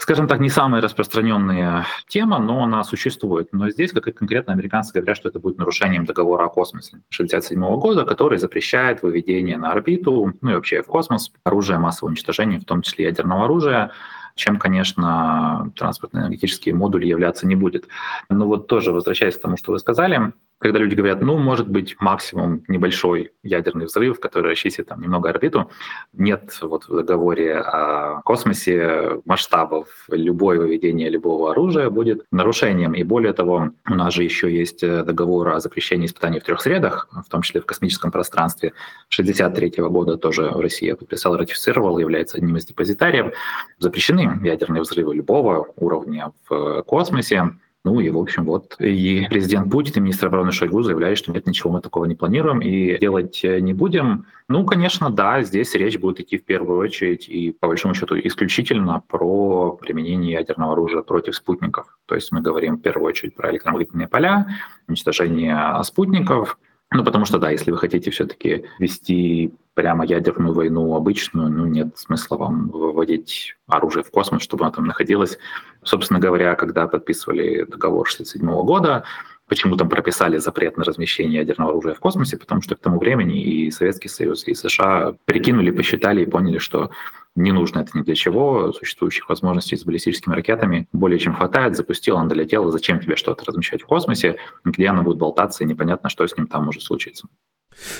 скажем 0.00 0.26
так, 0.26 0.40
не 0.40 0.48
самая 0.48 0.80
распространенная 0.80 1.86
тема, 2.08 2.38
но 2.38 2.64
она 2.64 2.82
существует. 2.84 3.48
Но 3.52 3.68
здесь, 3.70 3.92
как 3.92 4.08
и 4.08 4.12
конкретно 4.12 4.52
американцы 4.52 4.92
говорят, 4.94 5.16
что 5.16 5.28
это 5.28 5.38
будет 5.38 5.58
нарушением 5.58 6.06
договора 6.06 6.46
о 6.46 6.48
космосе 6.48 7.02
1967 7.10 7.60
года, 7.78 8.04
который 8.04 8.38
запрещает 8.38 9.02
выведение 9.02 9.58
на 9.58 9.72
орбиту, 9.72 10.32
ну 10.40 10.50
и 10.50 10.54
вообще 10.54 10.82
в 10.82 10.86
космос, 10.86 11.30
оружия 11.44 11.78
массового 11.78 12.10
уничтожения, 12.10 12.58
в 12.58 12.64
том 12.64 12.80
числе 12.82 13.04
ядерного 13.04 13.44
оружия, 13.44 13.92
чем, 14.36 14.58
конечно, 14.58 15.70
транспортно-энергетический 15.76 16.72
модуль 16.72 17.04
являться 17.04 17.46
не 17.46 17.56
будет. 17.56 17.86
Но 18.30 18.46
вот 18.46 18.68
тоже 18.68 18.92
возвращаясь 18.92 19.36
к 19.36 19.42
тому, 19.42 19.58
что 19.58 19.72
вы 19.72 19.78
сказали, 19.78 20.32
когда 20.60 20.78
люди 20.78 20.94
говорят, 20.94 21.22
ну, 21.22 21.38
может 21.38 21.68
быть, 21.68 21.96
максимум 22.00 22.62
небольшой 22.68 23.32
ядерный 23.42 23.86
взрыв, 23.86 24.20
который 24.20 24.52
расчистит 24.52 24.88
там 24.88 25.00
немного 25.00 25.30
орбиту, 25.30 25.70
нет 26.12 26.58
вот 26.60 26.86
в 26.86 26.94
договоре 26.96 27.56
о 27.56 28.20
космосе 28.22 29.22
масштабов. 29.24 29.88
Любое 30.08 30.58
выведение 30.58 31.08
любого 31.08 31.52
оружия 31.52 31.88
будет 31.88 32.26
нарушением. 32.30 32.92
И 32.92 33.02
более 33.04 33.32
того, 33.32 33.70
у 33.88 33.94
нас 33.94 34.12
же 34.12 34.22
еще 34.22 34.54
есть 34.54 34.82
э, 34.82 35.02
договор 35.02 35.48
о 35.48 35.60
запрещении 35.60 36.06
испытаний 36.06 36.40
в 36.40 36.44
трех 36.44 36.60
средах, 36.60 37.08
в 37.10 37.30
том 37.30 37.40
числе 37.40 37.62
в 37.62 37.66
космическом 37.66 38.10
пространстве. 38.10 38.74
1963 39.08 39.82
года 39.84 40.18
тоже 40.18 40.50
Россия 40.50 40.94
подписала, 40.94 41.38
ратифицировала, 41.38 41.98
является 41.98 42.36
одним 42.36 42.58
из 42.58 42.66
депозитариев. 42.66 43.32
Запрещены 43.78 44.38
ядерные 44.46 44.82
взрывы 44.82 45.14
любого 45.14 45.68
уровня 45.76 46.32
в 46.50 46.82
космосе. 46.82 47.54
Ну 47.82 47.98
и, 47.98 48.10
в 48.10 48.18
общем, 48.18 48.44
вот 48.44 48.76
и 48.78 49.26
президент 49.30 49.70
Путин, 49.70 49.94
и 49.96 50.00
министр 50.00 50.26
обороны 50.26 50.52
Шойгу 50.52 50.82
заявляют, 50.82 51.18
что 51.18 51.32
нет, 51.32 51.46
ничего 51.46 51.70
мы 51.70 51.80
такого 51.80 52.04
не 52.04 52.14
планируем 52.14 52.60
и 52.60 52.98
делать 52.98 53.42
э, 53.42 53.60
не 53.60 53.72
будем. 53.72 54.26
Ну, 54.48 54.66
конечно, 54.66 55.08
да, 55.08 55.42
здесь 55.42 55.74
речь 55.74 55.98
будет 55.98 56.20
идти 56.20 56.36
в 56.36 56.44
первую 56.44 56.78
очередь 56.78 57.26
и, 57.26 57.52
по 57.52 57.68
большому 57.68 57.94
счету, 57.94 58.18
исключительно 58.18 59.02
про 59.08 59.78
применение 59.80 60.32
ядерного 60.32 60.74
оружия 60.74 61.00
против 61.00 61.34
спутников. 61.34 61.96
То 62.04 62.14
есть 62.14 62.30
мы 62.32 62.42
говорим 62.42 62.76
в 62.76 62.82
первую 62.82 63.08
очередь 63.08 63.34
про 63.34 63.50
электромагнитные 63.50 64.08
поля, 64.08 64.46
уничтожение 64.86 65.82
спутников, 65.82 66.58
ну, 66.92 67.04
потому 67.04 67.24
что, 67.24 67.38
да, 67.38 67.50
если 67.50 67.70
вы 67.70 67.78
хотите 67.78 68.10
все-таки 68.10 68.64
вести 68.78 69.52
прямо 69.74 70.04
ядерную 70.04 70.52
войну 70.52 70.94
обычную, 70.94 71.48
ну, 71.48 71.66
нет 71.66 71.96
смысла 71.96 72.36
вам 72.36 72.68
выводить 72.68 73.54
оружие 73.68 74.02
в 74.02 74.10
космос, 74.10 74.42
чтобы 74.42 74.64
оно 74.64 74.74
там 74.74 74.86
находилось. 74.86 75.38
Собственно 75.84 76.18
говоря, 76.18 76.54
когда 76.56 76.88
подписывали 76.88 77.64
договор 77.64 78.08
1967 78.08 78.64
года, 78.64 79.04
Почему 79.50 79.76
там 79.76 79.88
прописали 79.88 80.38
запрет 80.38 80.76
на 80.76 80.84
размещение 80.84 81.40
ядерного 81.40 81.72
оружия 81.72 81.94
в 81.94 81.98
космосе? 81.98 82.36
Потому 82.36 82.62
что 82.62 82.76
к 82.76 82.78
тому 82.78 83.00
времени 83.00 83.42
и 83.42 83.72
Советский 83.72 84.08
Союз, 84.08 84.46
и 84.46 84.54
США 84.54 85.16
прикинули, 85.24 85.72
посчитали 85.72 86.22
и 86.22 86.30
поняли, 86.30 86.58
что 86.58 86.92
не 87.36 87.52
нужно 87.52 87.80
это 87.80 87.96
ни 87.96 88.02
для 88.02 88.14
чего. 88.14 88.72
Существующих 88.72 89.28
возможностей 89.28 89.76
с 89.76 89.84
баллистическими 89.84 90.34
ракетами 90.34 90.88
более 90.92 91.18
чем 91.18 91.34
хватает. 91.34 91.76
Запустил, 91.76 92.16
он 92.16 92.28
долетел. 92.28 92.70
Зачем 92.70 93.00
тебе 93.00 93.16
что-то 93.16 93.44
размещать 93.44 93.82
в 93.82 93.86
космосе, 93.86 94.36
где 94.64 94.88
оно 94.88 95.02
будет 95.02 95.18
болтаться, 95.18 95.64
и 95.64 95.66
непонятно, 95.66 96.08
что 96.08 96.26
с 96.26 96.36
ним 96.36 96.46
там 96.46 96.64
может 96.64 96.82
случиться. 96.82 97.28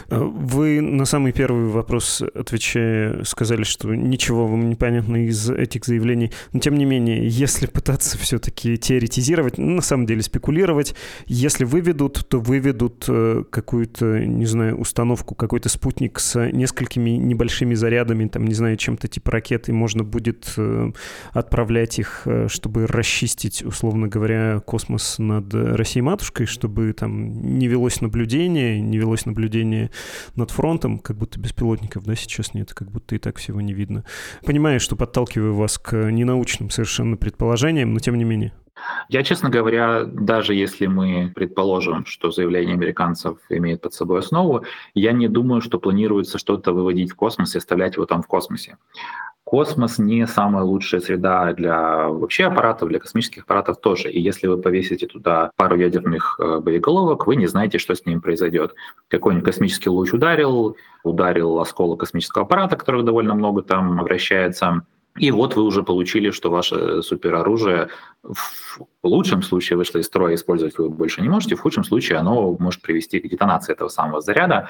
А 0.09 0.19
вы 0.19 0.81
на 0.81 1.05
самый 1.05 1.33
первый 1.33 1.67
вопрос, 1.67 2.23
отвечая, 2.35 3.25
сказали, 3.25 3.63
что 3.63 3.95
ничего 3.95 4.47
вам 4.47 4.69
не 4.69 4.75
понятно 4.75 5.27
из 5.27 5.51
этих 5.51 5.85
заявлений. 5.85 6.33
Но 6.53 6.61
тем 6.61 6.77
не 6.77 6.85
менее, 6.85 7.27
если 7.27 7.67
пытаться 7.67 8.19
все-таки 8.19 8.77
теоретизировать, 8.77 9.59
ну, 9.59 9.77
на 9.77 9.83
самом 9.83 10.07
деле 10.07 10.23
спекулировать, 10.23 10.95
если 11.27 11.65
выведут, 11.65 12.27
то 12.29 12.41
выведут 12.41 13.05
э, 13.09 13.45
какую-то, 13.51 14.25
не 14.25 14.47
знаю, 14.47 14.79
установку, 14.79 15.35
какой-то 15.35 15.69
спутник 15.69 16.19
с 16.19 16.51
несколькими 16.51 17.11
небольшими 17.11 17.75
зарядами, 17.75 18.29
там, 18.29 18.47
не 18.47 18.55
знаю, 18.55 18.77
чем-то 18.77 19.09
типа 19.09 19.31
ракеты, 19.31 19.73
можно 19.73 20.05
будет 20.05 20.53
э, 20.57 20.93
отправлять 21.33 21.99
их, 21.99 22.23
э, 22.25 22.49
чтобы 22.49 22.87
расчистить, 22.87 23.63
условно 23.63 24.09
говоря, 24.09 24.61
космос 24.61 25.19
над 25.19 25.53
Россией-матушкой, 25.55 26.47
чтобы 26.47 26.93
там 26.93 27.59
не 27.59 27.69
велось 27.69 28.01
наблюдение, 28.01 28.81
не 28.81 28.99
велось 28.99 29.27
наблюдение 29.27 29.70
наблюдение 29.71 29.91
над 30.37 30.51
фронтом, 30.51 30.99
как 30.99 31.17
будто 31.17 31.39
беспилотников, 31.39 32.05
да, 32.05 32.15
сейчас 32.15 32.55
нет, 32.55 32.75
как 32.75 32.91
будто 32.91 33.15
и 33.15 33.19
так 33.19 33.37
всего 33.37 33.61
не 33.61 33.73
видно. 33.73 34.05
Понимаю, 34.45 34.81
что 34.81 34.97
подталкиваю 34.97 35.55
вас 35.55 35.79
к 35.79 36.11
ненаучным 36.11 36.71
совершенно 36.71 37.17
предположениям, 37.17 37.93
но 37.93 38.01
тем 38.01 38.17
не 38.17 38.25
менее. 38.25 38.53
Я, 39.11 39.23
честно 39.23 39.51
говоря, 39.51 40.05
даже 40.05 40.55
если 40.55 40.87
мы 40.87 41.31
предположим, 41.35 42.07
что 42.07 42.31
заявление 42.31 42.75
американцев 42.75 43.37
имеет 43.51 43.83
под 43.83 43.93
собой 43.93 44.21
основу, 44.21 44.65
я 44.95 45.13
не 45.13 45.29
думаю, 45.29 45.61
что 45.61 45.79
планируется 45.79 46.39
что-то 46.39 46.73
выводить 46.73 47.13
в 47.13 47.15
космос 47.15 47.55
и 47.55 47.59
оставлять 47.59 47.97
его 47.97 48.07
там 48.07 48.23
в 48.23 48.27
космосе 48.27 48.77
космос 49.51 49.99
не 49.99 50.29
самая 50.29 50.63
лучшая 50.63 51.01
среда 51.01 51.53
для 51.55 52.07
вообще 52.09 52.45
аппаратов, 52.45 52.89
для 52.89 53.01
космических 53.01 53.43
аппаратов 53.43 53.81
тоже. 53.81 54.09
И 54.09 54.21
если 54.21 54.47
вы 54.47 54.59
повесите 54.59 55.09
туда 55.09 55.51
пару 55.57 55.77
ядерных 55.77 56.39
э, 56.39 56.61
боеголовок, 56.61 57.27
вы 57.27 57.35
не 57.35 57.49
знаете, 57.49 57.79
что 57.79 57.97
с 57.97 58.07
ним 58.07 58.21
произойдет. 58.21 58.77
Какой-нибудь 59.09 59.45
космический 59.45 59.89
луч 59.89 60.13
ударил, 60.13 60.77
ударил 61.03 61.59
осколок 61.59 61.99
космического 61.99 62.45
аппарата, 62.45 62.77
которых 62.77 63.05
довольно 63.05 63.35
много 63.35 63.63
там 63.63 63.99
вращается, 64.05 64.83
и 65.17 65.31
вот 65.31 65.57
вы 65.57 65.63
уже 65.63 65.83
получили, 65.83 66.31
что 66.31 66.51
ваше 66.51 67.03
супероружие 67.03 67.89
в 68.23 68.87
лучшем 69.03 69.43
случае 69.43 69.77
вышло 69.77 69.99
из 69.99 70.07
строя, 70.07 70.35
использовать 70.35 70.77
вы 70.79 70.91
больше 70.91 71.23
не 71.23 71.29
можете, 71.29 71.57
в 71.57 71.61
худшем 71.61 71.85
случае 71.85 72.19
оно 72.19 72.55
может 72.59 72.83
привести 72.83 73.19
к 73.19 73.29
детонации 73.29 73.73
этого 73.73 73.89
самого 73.89 74.21
заряда. 74.21 74.69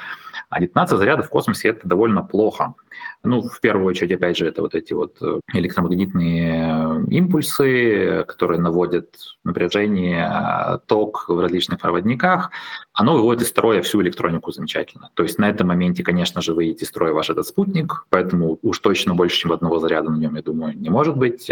А 0.49 0.61
детонация 0.61 0.99
заряда 0.99 1.23
в 1.23 1.29
космосе— 1.29 1.69
это 1.71 1.87
довольно 1.87 2.23
плохо. 2.23 2.75
Ну, 3.23 3.43
в 3.43 3.61
первую 3.61 3.87
очередь, 3.87 4.13
опять 4.13 4.37
же, 4.37 4.47
это 4.47 4.63
вот 4.63 4.75
эти 4.75 4.93
вот 4.93 5.17
э, 5.21 5.41
электромагнитные 5.53 7.05
э, 7.09 7.11
импульсы, 7.11 8.25
которые 8.27 8.61
наводят 8.61 9.17
напряжение, 9.45 10.29
э, 10.29 10.79
ток 10.87 11.27
в 11.29 11.39
различных 11.39 11.81
проводниках. 11.81 12.51
Оно 12.93 13.15
выводит 13.15 13.43
из 13.43 13.49
строя 13.49 13.83
всю 13.83 14.01
электронику 14.03 14.53
замечательно. 14.53 15.11
То 15.15 15.23
есть 15.23 15.39
на 15.39 15.49
этом 15.49 15.69
моменте, 15.69 16.03
конечно 16.03 16.41
же, 16.41 16.55
выйдет 16.55 16.83
из 16.83 16.89
строя 16.89 17.13
ваш 17.13 17.31
этот 17.31 17.47
спутник, 17.47 18.07
поэтому 18.11 18.59
уж 18.63 18.79
точно 18.79 19.15
больше, 19.15 19.37
чем 19.37 19.53
одного 19.53 19.79
заряда 19.79 20.11
на 20.11 20.17
нем, 20.17 20.30
я 20.37 20.43
думаю, 20.43 20.79
не 20.79 20.91
может 20.91 21.17
быть. 21.17 21.51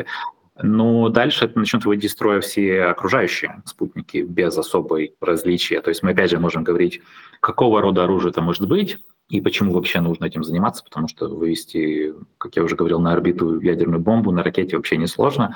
Но 0.61 1.09
дальше 1.09 1.45
это 1.45 1.59
начнут 1.59 1.85
выводить 1.85 2.07
из 2.07 2.13
строя 2.13 2.41
все 2.41 2.85
окружающие 2.85 3.63
спутники 3.65 4.19
без 4.19 4.59
особой 4.59 5.15
различия. 5.21 5.81
То 5.81 5.91
есть 5.91 6.03
мы 6.03 6.11
опять 6.11 6.31
же 6.31 6.41
можем 6.41 6.65
говорить, 6.65 7.01
какого 7.41 7.81
рода 7.81 8.05
оружие 8.05 8.31
это 8.31 8.43
может 8.43 8.67
быть, 8.67 8.99
и 9.29 9.41
почему 9.43 9.73
вообще 9.73 10.01
нужно 10.01 10.25
этим 10.25 10.43
заниматься? 10.43 10.83
Потому 10.83 11.07
что 11.07 11.29
вывести, 11.29 12.15
как 12.39 12.57
я 12.57 12.63
уже 12.63 12.77
говорил, 12.77 12.99
на 12.99 13.13
орбиту 13.13 13.61
ядерную 13.61 14.01
бомбу 14.01 14.33
на 14.33 14.43
ракете 14.43 14.77
вообще 14.77 14.97
несложно. 14.97 15.55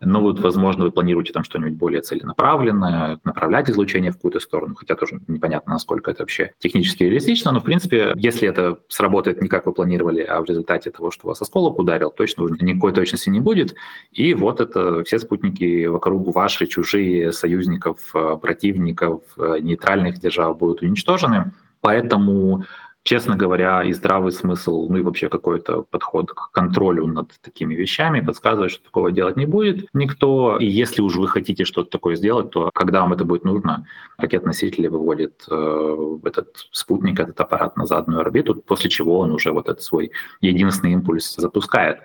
Но 0.00 0.20
вот, 0.20 0.40
возможно, 0.40 0.84
вы 0.84 0.90
планируете 0.90 1.32
там 1.32 1.42
что-нибудь 1.42 1.72
более 1.72 2.02
целенаправленное, 2.02 3.18
направлять 3.24 3.70
излучение 3.70 4.10
в 4.10 4.16
какую-то 4.16 4.40
сторону, 4.40 4.74
хотя 4.74 4.94
тоже 4.94 5.20
непонятно, 5.26 5.72
насколько 5.72 6.10
это 6.10 6.22
вообще 6.22 6.52
технически 6.58 7.04
реалистично. 7.04 7.50
Но, 7.52 7.60
в 7.60 7.64
принципе, 7.64 8.12
если 8.16 8.46
это 8.46 8.78
сработает 8.88 9.40
не 9.40 9.48
как 9.48 9.64
вы 9.64 9.72
планировали, 9.72 10.20
а 10.20 10.42
в 10.42 10.44
результате 10.44 10.90
того, 10.90 11.10
что 11.10 11.28
вас 11.28 11.40
осколок 11.40 11.78
ударил, 11.78 12.10
точно 12.10 12.46
никакой 12.60 12.92
точности 12.92 13.30
не 13.30 13.40
будет. 13.40 13.74
И 14.12 14.34
вот 14.34 14.60
это 14.60 15.02
все 15.04 15.18
спутники 15.18 15.86
вокруг 15.86 16.34
ваши, 16.34 16.66
чужие, 16.66 17.32
союзников, 17.32 18.12
противников, 18.42 19.22
нейтральных 19.38 20.18
держав 20.18 20.58
будут 20.58 20.82
уничтожены. 20.82 21.52
Поэтому 21.80 22.64
честно 23.04 23.36
говоря, 23.36 23.82
и 23.82 23.92
здравый 23.92 24.32
смысл, 24.32 24.88
ну 24.88 24.96
и 24.96 25.02
вообще 25.02 25.28
какой-то 25.28 25.82
подход 25.82 26.32
к 26.32 26.50
контролю 26.50 27.06
над 27.06 27.32
такими 27.42 27.74
вещами 27.74 28.20
подсказывает, 28.20 28.72
что 28.72 28.82
такого 28.82 29.12
делать 29.12 29.36
не 29.36 29.44
будет 29.46 29.86
никто. 29.92 30.56
И 30.58 30.66
если 30.66 31.02
уж 31.02 31.16
вы 31.16 31.28
хотите 31.28 31.64
что-то 31.64 31.90
такое 31.90 32.16
сделать, 32.16 32.50
то 32.50 32.70
когда 32.74 33.02
вам 33.02 33.12
это 33.12 33.24
будет 33.24 33.44
нужно, 33.44 33.86
ракет-носители 34.16 34.88
выводит 34.88 35.44
э, 35.50 36.18
этот 36.24 36.66
спутник, 36.72 37.20
этот 37.20 37.38
аппарат 37.40 37.76
на 37.76 37.86
заданную 37.86 38.22
орбиту, 38.22 38.54
после 38.54 38.88
чего 38.88 39.18
он 39.20 39.32
уже 39.32 39.52
вот 39.52 39.68
этот 39.68 39.82
свой 39.82 40.10
единственный 40.40 40.94
импульс 40.94 41.36
запускает. 41.36 41.98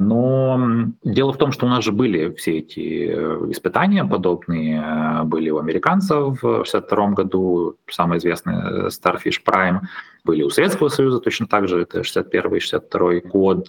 Но 0.00 0.86
дело 1.02 1.32
в 1.32 1.38
том, 1.38 1.50
что 1.50 1.66
у 1.66 1.68
нас 1.68 1.84
же 1.84 1.90
были 1.90 2.32
все 2.34 2.58
эти 2.58 3.08
э, 3.08 3.50
испытания 3.50 4.04
подобные, 4.04 4.80
э, 4.80 5.24
были 5.24 5.50
у 5.50 5.58
американцев 5.58 6.40
в 6.40 6.60
1962 6.60 7.08
году, 7.10 7.76
самый 7.90 8.18
известный 8.18 8.54
э, 8.54 8.88
Starfish 8.88 9.42
Prime, 9.44 9.80
были 10.24 10.37
у 10.42 10.50
Советского 10.50 10.88
Союза 10.88 11.20
точно 11.20 11.46
так 11.46 11.68
же, 11.68 11.82
это 11.82 12.02
61 12.02 12.54
и 12.54 12.60
62 12.60 13.20
год, 13.20 13.68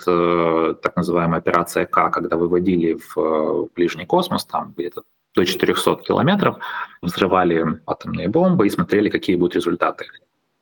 так 0.82 0.96
называемая 0.96 1.40
операция 1.40 1.86
К, 1.86 2.10
когда 2.10 2.38
выводили 2.38 3.00
в 3.14 3.70
ближний 3.76 4.06
космос, 4.06 4.46
там 4.46 4.74
где-то 4.78 5.04
до 5.36 5.46
400 5.46 5.98
километров, 5.98 6.58
взрывали 7.02 7.82
атомные 7.86 8.28
бомбы 8.28 8.68
и 8.68 8.70
смотрели, 8.70 9.10
какие 9.10 9.36
будут 9.36 9.56
результаты. 9.56 10.06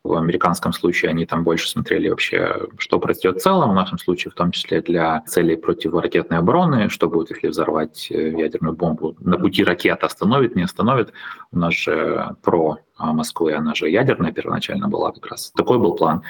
В 0.08 0.16
американском 0.16 0.72
случае 0.72 1.12
они 1.12 1.26
там 1.26 1.44
больше 1.44 1.70
смотрели 1.70 2.08
вообще, 2.08 2.68
что 2.78 2.98
произойдет 3.00 3.42
в 3.42 3.44
целом, 3.44 3.72
в 3.72 3.74
нашем 3.74 4.00
случае 4.00 4.32
в 4.32 4.36
том 4.36 4.52
числе 4.52 4.82
для 4.82 5.22
целей 5.28 5.58
противоракетной 5.58 6.38
обороны, 6.38 6.90
что 6.90 7.10
будет, 7.10 7.32
если 7.32 7.50
взорвать 7.50 8.08
э, 8.10 8.30
ядерную 8.30 8.74
бомбу 8.74 9.18
на 9.20 9.38
пути 9.38 9.66
ракеты, 9.66 10.06
остановит, 10.06 10.56
не 10.56 10.64
остановит. 10.64 11.12
У 11.52 11.60
нас 11.60 11.74
же 11.74 12.36
про 12.42 12.78
а, 12.96 13.12
Москвы, 13.12 13.54
она 13.54 13.76
же 13.76 13.90
ядерная 13.90 14.32
первоначально 14.32 14.88
была 14.88 15.12
как 15.12 15.28
раз. 15.28 15.52
Такой 15.56 15.78
был 15.78 15.96
план. 15.96 16.24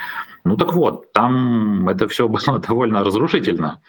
Ну 0.44 0.58
так 0.58 0.74
вот, 0.74 1.14
там 1.14 1.88
это 1.88 2.08
все 2.08 2.28
было 2.28 2.60
довольно 2.68 3.04
разрушительно. 3.04 3.80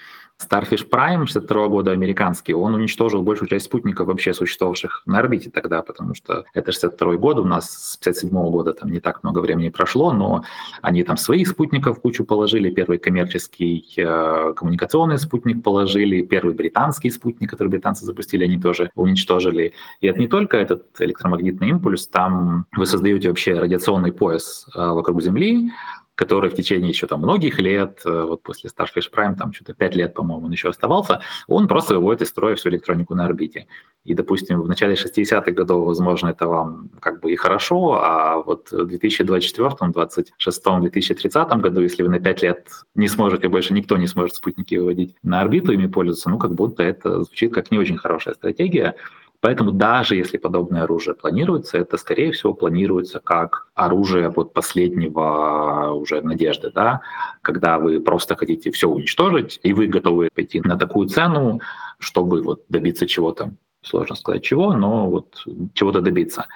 Starfish 0.41 0.89
Prime 0.89 1.27
62 1.27 1.69
года 1.69 1.91
американский, 1.91 2.55
он 2.55 2.75
уничтожил 2.75 3.23
большую 3.23 3.49
часть 3.49 3.67
спутников 3.67 4.07
вообще 4.07 4.33
существовавших 4.33 5.03
на 5.05 5.19
орбите 5.19 5.51
тогда, 5.51 5.83
потому 5.83 6.15
что 6.15 6.45
это 6.55 6.71
62 6.71 7.17
год, 7.17 7.39
у 7.39 7.45
нас 7.45 7.71
с 7.71 7.97
57 7.97 8.31
года 8.51 8.73
там 8.73 8.91
не 8.91 9.01
так 9.01 9.25
много 9.25 9.41
времени 9.41 9.69
прошло, 9.69 10.13
но 10.13 10.45
они 10.81 11.03
там 11.03 11.17
своих 11.17 11.49
спутников 11.49 12.01
кучу 12.01 12.25
положили, 12.25 12.71
первый 12.71 12.99
коммерческий 12.99 13.85
э, 13.97 14.53
коммуникационный 14.55 15.19
спутник 15.19 15.63
положили, 15.65 16.23
первый 16.23 16.55
британский 16.55 17.11
спутник, 17.11 17.51
который 17.51 17.69
британцы 17.69 18.05
запустили, 18.05 18.45
они 18.45 18.61
тоже 18.61 18.91
уничтожили. 18.95 19.75
И 20.01 20.07
это 20.07 20.21
не 20.21 20.29
только 20.29 20.57
этот 20.57 20.85
электромагнитный 21.01 21.71
импульс, 21.71 22.07
там 22.07 22.67
вы 22.77 22.87
создаете 22.87 23.29
вообще 23.29 23.59
радиационный 23.59 24.13
пояс 24.13 24.67
э, 24.75 24.79
вокруг 24.79 25.21
Земли, 25.21 25.73
который 26.19 26.51
в 26.51 26.55
течение 26.55 26.89
еще 26.89 27.07
там 27.07 27.21
многих 27.21 27.61
лет, 27.61 28.01
э, 28.05 28.23
вот 28.23 28.43
после 28.43 28.69
Starfish 28.71 29.09
Prime, 29.15 29.37
там 29.37 29.53
что-то 29.53 29.73
5 29.73 29.95
лет, 29.95 30.15
по-моему, 30.15 30.47
он 30.47 30.53
еще 30.53 30.69
оставался, 30.69 31.21
он 31.47 31.69
просто 31.69 31.95
выводит 31.95 32.23
из 32.23 32.29
строя 32.29 32.57
всю 32.57 32.71
электронику 32.71 33.15
на 33.15 33.25
орбите. 33.25 33.69
И, 34.05 34.15
допустим, 34.15 34.61
в 34.61 34.67
начале 34.67 34.95
60-х 34.95 35.53
годов, 35.53 35.87
возможно, 35.87 36.31
это 36.31 36.49
вам 36.49 36.91
как 36.99 37.21
бы 37.21 37.31
и 37.31 37.37
хорошо, 37.37 38.01
а 38.03 38.43
вот 38.43 38.73
в 38.73 38.87
2024, 38.87 39.69
2026, 39.93 40.63
2030 40.81 41.49
году, 41.61 41.83
если 41.83 42.03
вы 42.03 42.09
на 42.09 42.19
5 42.19 42.43
лет 42.43 42.67
не 42.97 43.07
сможете, 43.07 43.49
больше 43.49 43.73
никто 43.73 43.97
не 43.97 44.09
сможет 44.09 44.35
спутники 44.35 44.75
выводить 44.75 45.15
на 45.23 45.41
орбиту, 45.41 45.71
ими 45.71 45.87
пользоваться, 45.87 46.31
ну, 46.31 46.39
как 46.39 46.53
будто 46.53 46.83
это 46.83 47.23
звучит 47.23 47.55
как 47.55 47.71
не 47.71 47.79
очень 47.79 47.97
хорошая 47.97 48.35
стратегия. 48.35 48.97
Поэтому 49.41 49.71
даже 49.71 50.17
если 50.17 50.37
подобное 50.37 50.83
оружие 50.83 51.15
планируется, 51.15 51.79
это, 51.79 51.97
скорее 51.97 52.33
всего, 52.33 52.55
планируется 52.55 53.21
как 53.21 53.69
оружие 53.75 54.31
вот 54.31 54.53
последнего 54.53 55.93
уже 55.93 56.21
надежды, 56.23 56.73
да, 56.75 57.03
когда 57.41 57.79
вы 57.79 58.01
просто 58.01 58.35
хотите 58.35 58.73
все 58.73 58.89
уничтожить, 58.89 59.61
и 59.63 59.73
вы 59.73 59.87
готовы 59.87 60.29
пойти 60.35 60.61
на 60.61 60.77
такую 60.77 61.09
цену, 61.09 61.61
чтобы 62.01 62.43
вот 62.43 62.65
добиться 62.69 63.07
чего-то, 63.07 63.53
сложно 63.83 64.17
сказать 64.17 64.43
чего, 64.43 64.73
но 64.73 65.09
вот 65.09 65.45
чего-то 65.73 66.01
добиться. 66.01 66.47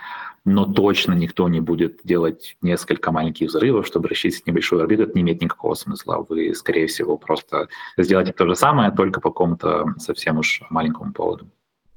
Но 0.45 0.65
точно 0.65 1.13
никто 1.13 1.49
не 1.49 1.61
будет 1.61 2.01
делать 2.03 2.57
несколько 2.63 3.13
маленьких 3.13 3.49
взрывов, 3.49 3.87
чтобы 3.87 4.09
расчистить 4.09 4.49
небольшую 4.49 4.83
орбиту. 4.83 5.05
Это 5.05 5.13
не 5.15 5.21
имеет 5.21 5.41
никакого 5.41 5.75
смысла. 5.75 6.27
Вы, 6.29 6.53
скорее 6.55 6.89
всего, 6.89 7.17
просто 7.17 7.69
сделаете 7.97 8.33
то 8.33 8.45
же 8.49 8.57
самое, 8.57 8.91
только 8.91 9.21
по 9.21 9.31
какому-то 9.31 9.95
совсем 9.99 10.39
уж 10.39 10.63
маленькому 10.69 11.13
поводу. 11.13 11.47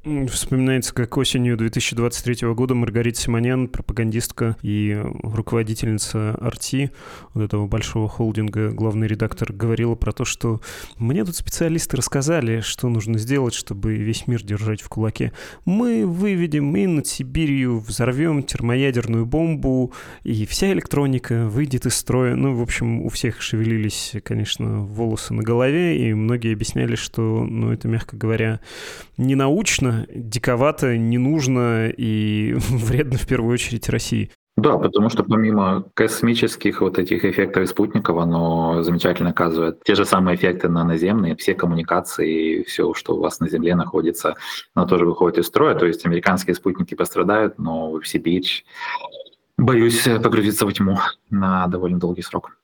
Вспоминается, 0.06 0.94
как 0.94 1.18
осенью 1.18 1.58
2023 1.58 2.54
года 2.54 2.76
Маргарита 2.76 3.20
Симонян, 3.20 3.68
пропагандистка 3.68 4.56
и 4.62 5.02
руководительница 5.24 6.36
Арти, 6.36 6.92
вот 7.34 7.44
этого 7.44 7.66
большого 7.66 8.08
холдинга, 8.08 8.70
главный 8.70 9.08
редактор, 9.08 9.52
говорила 9.52 9.96
про 9.96 10.12
то, 10.12 10.24
что 10.24 10.62
мне 11.00 11.26
тут 11.26 11.36
специалисты 11.36 11.98
рассказали, 11.98 12.60
что 12.60 12.88
нужно 12.88 13.18
сделать, 13.18 13.56
чтобы 13.56 13.96
весь 13.96 14.28
мир 14.28 14.44
держать 14.44 14.82
в 14.82 14.90
кулаке. 14.90 15.32
Мы 15.66 16.06
выведем 16.06 16.76
и 16.78 16.86
над 16.86 17.08
Сибирью 17.08 17.80
взорвем 17.80 18.44
термоядерную 18.44 19.26
бомбу, 19.26 19.92
и 20.24 20.46
вся 20.46 20.72
электроника 20.72 21.48
выйдет 21.48 21.88
из 21.88 21.96
строя. 21.96 22.36
Ну, 22.36 22.54
в 22.54 22.62
общем, 22.62 23.02
у 23.02 23.10
всех 23.10 23.42
шевелились, 23.42 24.14
конечно, 24.24 24.82
волосы 24.82 25.34
на 25.34 25.42
голове, 25.42 25.98
и 26.08 26.14
многие 26.14 26.54
объясняли, 26.54 26.94
что, 26.94 27.44
ну, 27.44 27.72
это, 27.72 27.88
мягко 27.88 28.16
говоря, 28.16 28.60
не 29.18 29.34
научно, 29.34 29.95
диковато, 30.14 30.98
не 30.98 31.18
нужно 31.18 31.90
и 31.90 32.54
вредно 32.70 33.18
в 33.18 33.28
первую 33.28 33.54
очередь 33.54 33.90
России. 33.90 34.32
Да, 34.58 34.78
потому 34.78 35.10
что 35.10 35.24
помимо 35.24 35.84
космических 35.94 36.80
вот 36.80 36.98
этих 36.98 37.26
эффектов 37.26 37.68
спутников, 37.68 38.18
оно 38.18 38.84
замечательно 38.84 39.32
оказывает 39.32 39.84
те 39.84 39.96
же 39.96 40.06
самые 40.06 40.38
эффекты 40.38 40.70
на 40.70 40.86
наземные, 40.86 41.36
все 41.36 41.56
коммуникации, 41.56 42.64
все, 42.64 42.94
что 42.94 43.16
у 43.18 43.20
вас 43.20 43.42
на 43.42 43.50
Земле 43.50 43.76
находится, 43.76 44.36
оно 44.74 44.88
тоже 44.88 45.06
выходит 45.06 45.40
из 45.40 45.48
строя. 45.48 45.76
То 45.76 45.86
есть 45.86 46.06
американские 46.06 46.56
спутники 46.56 46.96
пострадают, 46.96 47.60
но 47.60 48.00
в 48.00 48.08
Сибирь, 48.08 48.64
боюсь, 49.58 50.08
погрузиться 50.24 50.66
во 50.66 50.72
тьму 50.72 51.00
на 51.30 51.68
довольно 51.68 52.00
долгий 52.00 52.22
срок. 52.22 52.58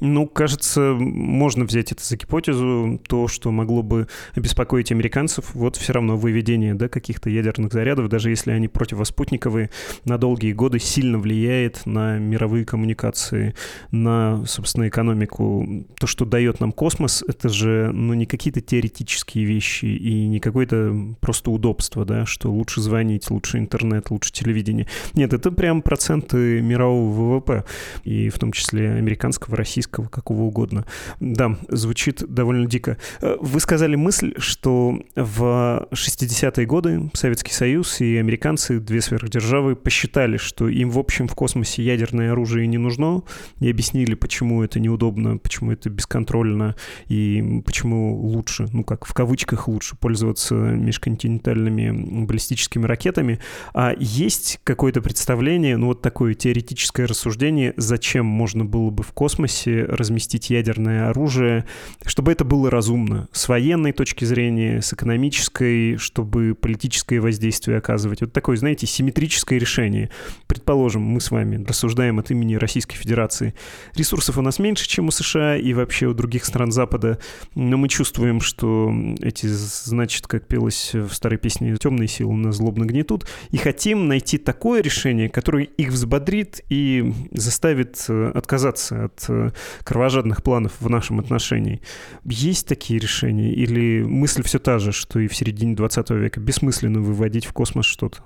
Ну, 0.00 0.26
кажется, 0.26 0.94
можно 0.98 1.64
взять 1.64 1.92
это 1.92 2.04
за 2.04 2.16
гипотезу. 2.16 3.00
То, 3.06 3.28
что 3.28 3.50
могло 3.50 3.82
бы 3.82 4.08
обеспокоить 4.34 4.92
американцев, 4.92 5.54
вот 5.54 5.76
все 5.76 5.92
равно 5.92 6.16
выведение 6.16 6.74
да, 6.74 6.88
каких-то 6.88 7.30
ядерных 7.30 7.72
зарядов, 7.72 8.08
даже 8.08 8.30
если 8.30 8.50
они 8.52 8.68
противоспутниковые, 8.68 9.70
на 10.04 10.18
долгие 10.18 10.52
годы 10.52 10.78
сильно 10.78 11.18
влияет 11.18 11.84
на 11.86 12.18
мировые 12.18 12.64
коммуникации, 12.64 13.54
на, 13.90 14.44
собственно, 14.46 14.88
экономику. 14.88 15.66
То, 15.98 16.06
что 16.06 16.24
дает 16.24 16.60
нам 16.60 16.72
космос, 16.72 17.22
это 17.26 17.48
же 17.48 17.90
ну, 17.92 18.14
не 18.14 18.26
какие-то 18.26 18.60
теоретические 18.60 19.44
вещи 19.44 19.86
и 19.86 20.26
не 20.26 20.40
какое-то 20.40 20.96
просто 21.20 21.50
удобство, 21.50 22.04
да, 22.04 22.26
что 22.26 22.50
лучше 22.50 22.80
звонить, 22.80 23.30
лучше 23.30 23.58
интернет, 23.58 24.10
лучше 24.10 24.32
телевидение. 24.32 24.86
Нет, 25.14 25.32
это 25.32 25.50
прям 25.50 25.82
проценты 25.82 26.60
мирового 26.62 27.36
ВВП, 27.38 27.64
и 28.04 28.28
в 28.28 28.38
том 28.38 28.52
числе 28.52 28.92
американского, 28.92 29.56
российского 29.56 29.89
российского, 29.90 30.08
какого 30.08 30.42
угодно. 30.42 30.84
Да, 31.20 31.56
звучит 31.68 32.22
довольно 32.26 32.66
дико. 32.66 32.96
Э, 33.20 33.36
вы 33.40 33.60
сказали 33.60 33.96
мысль, 33.96 34.34
что 34.38 34.98
в 35.16 35.88
60-е 35.92 36.66
годы 36.66 37.10
Советский 37.14 37.52
Союз 37.52 38.00
и 38.00 38.16
американцы, 38.16 38.80
две 38.80 39.00
сверхдержавы, 39.00 39.76
посчитали, 39.76 40.36
что 40.36 40.68
им, 40.68 40.90
в 40.90 40.98
общем, 40.98 41.28
в 41.28 41.34
космосе 41.34 41.82
ядерное 41.82 42.32
оружие 42.32 42.66
не 42.66 42.78
нужно, 42.78 43.22
и 43.60 43.70
объяснили, 43.70 44.14
почему 44.14 44.62
это 44.62 44.80
неудобно, 44.80 45.38
почему 45.38 45.72
это 45.72 45.90
бесконтрольно, 45.90 46.76
и 47.08 47.62
почему 47.64 48.16
лучше, 48.16 48.68
ну 48.72 48.84
как 48.84 49.04
в 49.04 49.14
кавычках 49.14 49.68
лучше, 49.68 49.96
пользоваться 49.96 50.54
межконтинентальными 50.54 52.24
баллистическими 52.24 52.86
ракетами. 52.86 53.38
А 53.74 53.94
есть 53.98 54.60
какое-то 54.64 55.02
представление, 55.02 55.76
ну 55.76 55.86
вот 55.86 56.02
такое 56.02 56.34
теоретическое 56.34 57.06
рассуждение, 57.06 57.74
зачем 57.76 58.26
можно 58.26 58.64
было 58.64 58.90
бы 58.90 59.02
в 59.02 59.12
космосе 59.12 59.69
возможности 59.70 60.00
разместить 60.00 60.50
ядерное 60.50 61.08
оружие, 61.10 61.64
чтобы 62.06 62.32
это 62.32 62.44
было 62.44 62.70
разумно 62.70 63.28
с 63.32 63.48
военной 63.48 63.92
точки 63.92 64.24
зрения, 64.24 64.80
с 64.80 64.92
экономической, 64.92 65.96
чтобы 65.96 66.54
политическое 66.54 67.20
воздействие 67.20 67.78
оказывать. 67.78 68.20
Вот 68.20 68.32
такое, 68.32 68.56
знаете, 68.56 68.86
симметрическое 68.86 69.58
решение. 69.58 70.10
Предположим, 70.46 71.02
мы 71.02 71.20
с 71.20 71.30
вами 71.30 71.64
рассуждаем 71.64 72.18
от 72.18 72.30
имени 72.30 72.54
Российской 72.54 72.96
Федерации. 72.96 73.54
Ресурсов 73.94 74.38
у 74.38 74.42
нас 74.42 74.58
меньше, 74.58 74.88
чем 74.88 75.08
у 75.08 75.10
США 75.10 75.56
и 75.56 75.72
вообще 75.72 76.06
у 76.06 76.14
других 76.14 76.44
стран 76.44 76.72
Запада, 76.72 77.18
но 77.54 77.76
мы 77.76 77.88
чувствуем, 77.88 78.40
что 78.40 78.92
эти, 79.20 79.46
значит, 79.46 80.26
как 80.26 80.46
пелось 80.46 80.94
в 80.94 81.12
старой 81.12 81.38
песне 81.38 81.76
«Темные 81.76 82.08
силы 82.08 82.34
нас 82.34 82.56
злобно 82.56 82.84
гнетут», 82.84 83.26
и 83.50 83.56
хотим 83.56 84.08
найти 84.08 84.38
такое 84.38 84.82
решение, 84.82 85.28
которое 85.28 85.64
их 85.64 85.90
взбодрит 85.90 86.60
и 86.68 87.12
заставит 87.32 88.04
э, 88.08 88.32
отказаться 88.34 89.04
от 89.04 89.24
э, 89.28 89.50
кровожадных 89.84 90.42
планов 90.42 90.72
в 90.80 90.88
нашем 90.88 91.20
отношении. 91.20 91.82
Есть 92.24 92.68
такие 92.68 92.98
решения? 92.98 93.52
Или 93.52 94.02
мысль 94.02 94.42
все 94.42 94.58
та 94.58 94.78
же, 94.78 94.92
что 94.92 95.18
и 95.20 95.28
в 95.28 95.34
середине 95.34 95.74
20 95.74 96.10
века 96.10 96.40
бессмысленно 96.40 97.00
выводить 97.00 97.46
в 97.46 97.52
космос 97.52 97.86
что-то? 97.86 98.22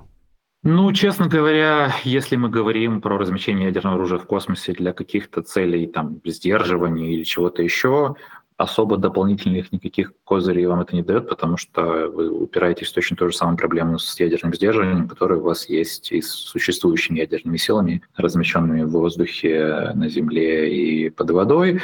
Ну, 0.67 0.91
честно 0.95 1.29
говоря, 1.29 1.95
если 2.05 2.37
мы 2.37 2.49
говорим 2.49 3.03
про 3.03 3.19
размещение 3.19 3.67
ядерного 3.67 3.97
оружия 3.97 4.19
в 4.19 4.25
космосе 4.25 4.73
для 4.73 4.95
каких-то 4.95 5.43
целей, 5.43 5.87
там, 5.87 6.23
сдерживания 6.25 7.13
или 7.13 7.23
чего-то 7.23 7.63
еще, 7.63 8.17
особо 8.57 8.97
дополнительных 8.97 9.73
никаких 9.73 10.13
козырей 10.25 10.67
вам 10.67 10.81
это 10.81 10.95
не 10.95 11.03
дает, 11.03 11.29
потому 11.29 11.57
что 11.57 12.09
вы 12.09 12.31
упираетесь 12.31 12.89
в 12.89 12.95
точно 12.95 13.17
ту 13.17 13.31
же 13.31 13.37
самую 13.37 13.57
проблему 13.57 13.99
с 13.99 14.19
ядерным 14.21 14.55
сдерживанием, 14.55 15.09
которая 15.09 15.39
у 15.39 15.43
вас 15.43 15.69
есть 15.69 16.13
и 16.13 16.23
с 16.23 16.29
существующими 16.31 17.19
ядерными 17.19 17.57
силами, 17.57 18.03
размещенными 18.17 18.83
в 18.83 18.91
воздухе, 18.91 19.93
на 19.95 20.09
Земле 20.09 20.73
и 20.73 21.11
под 21.11 21.31
водой. 21.31 21.81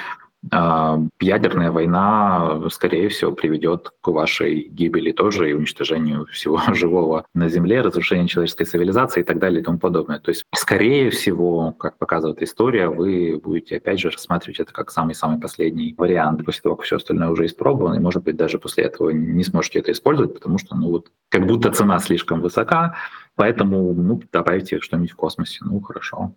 А, 0.50 0.98
ядерная 1.20 1.70
война, 1.70 2.68
скорее 2.70 3.08
всего, 3.10 3.32
приведет 3.32 3.90
к 4.00 4.08
вашей 4.08 4.68
гибели 4.68 5.12
тоже 5.12 5.50
и 5.50 5.52
уничтожению 5.52 6.26
всего 6.26 6.60
живого 6.74 7.26
на 7.34 7.48
Земле, 7.48 7.82
разрушению 7.82 8.28
человеческой 8.28 8.64
цивилизации 8.64 9.20
и 9.20 9.24
так 9.24 9.38
далее 9.38 9.60
и 9.60 9.64
тому 9.64 9.78
подобное. 9.78 10.18
То 10.18 10.30
есть, 10.30 10.44
скорее 10.54 11.10
всего, 11.10 11.72
как 11.72 11.98
показывает 11.98 12.42
история, 12.42 12.88
вы 12.88 13.38
будете, 13.42 13.76
опять 13.76 14.00
же, 14.00 14.10
рассматривать 14.10 14.60
это 14.60 14.72
как 14.72 14.90
самый-самый 14.90 15.40
последний 15.40 15.94
вариант. 15.98 16.44
После 16.44 16.62
того, 16.62 16.76
как 16.76 16.86
все 16.86 16.96
остальное 16.96 17.28
уже 17.28 17.44
испробовано, 17.44 17.96
и, 17.96 18.00
может 18.00 18.24
быть, 18.24 18.36
даже 18.36 18.58
после 18.58 18.84
этого 18.84 19.10
не 19.10 19.44
сможете 19.44 19.80
это 19.80 19.92
использовать, 19.92 20.34
потому 20.34 20.56
что, 20.58 20.74
ну 20.74 20.88
вот, 20.88 21.10
как 21.28 21.46
будто 21.46 21.70
цена 21.70 21.98
слишком 21.98 22.40
высока, 22.40 22.96
поэтому, 23.34 23.92
ну, 23.92 24.22
добавьте 24.32 24.80
что-нибудь 24.80 25.12
в 25.12 25.16
космосе, 25.16 25.58
ну, 25.62 25.80
хорошо, 25.80 26.32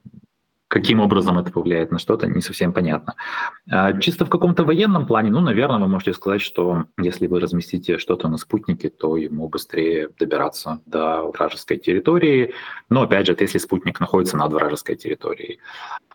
Каким 0.74 1.02
образом 1.02 1.38
это 1.38 1.52
повлияет 1.52 1.92
на 1.92 2.00
что-то, 2.00 2.26
не 2.26 2.42
совсем 2.42 2.74
понятно. 2.74 3.14
А, 3.70 3.94
чисто 4.00 4.26
в 4.26 4.30
каком-то 4.30 4.64
военном 4.64 5.06
плане, 5.06 5.30
ну, 5.30 5.40
наверное, 5.40 5.78
вы 5.78 5.88
можете 5.88 6.14
сказать, 6.14 6.42
что 6.42 6.86
если 7.00 7.28
вы 7.28 7.40
разместите 7.40 8.00
что-то 8.00 8.28
на 8.28 8.38
спутнике, 8.38 8.90
то 8.90 9.16
ему 9.16 9.48
быстрее 9.48 10.10
добираться 10.18 10.80
до 10.88 11.26
вражеской 11.32 11.78
территории. 11.78 12.54
Но, 12.90 13.04
опять 13.04 13.28
же, 13.28 13.34
это 13.34 13.44
если 13.44 13.60
спутник 13.60 14.00
находится 14.00 14.36
над 14.36 14.52
вражеской 14.52 14.96
территорией. 14.96 15.60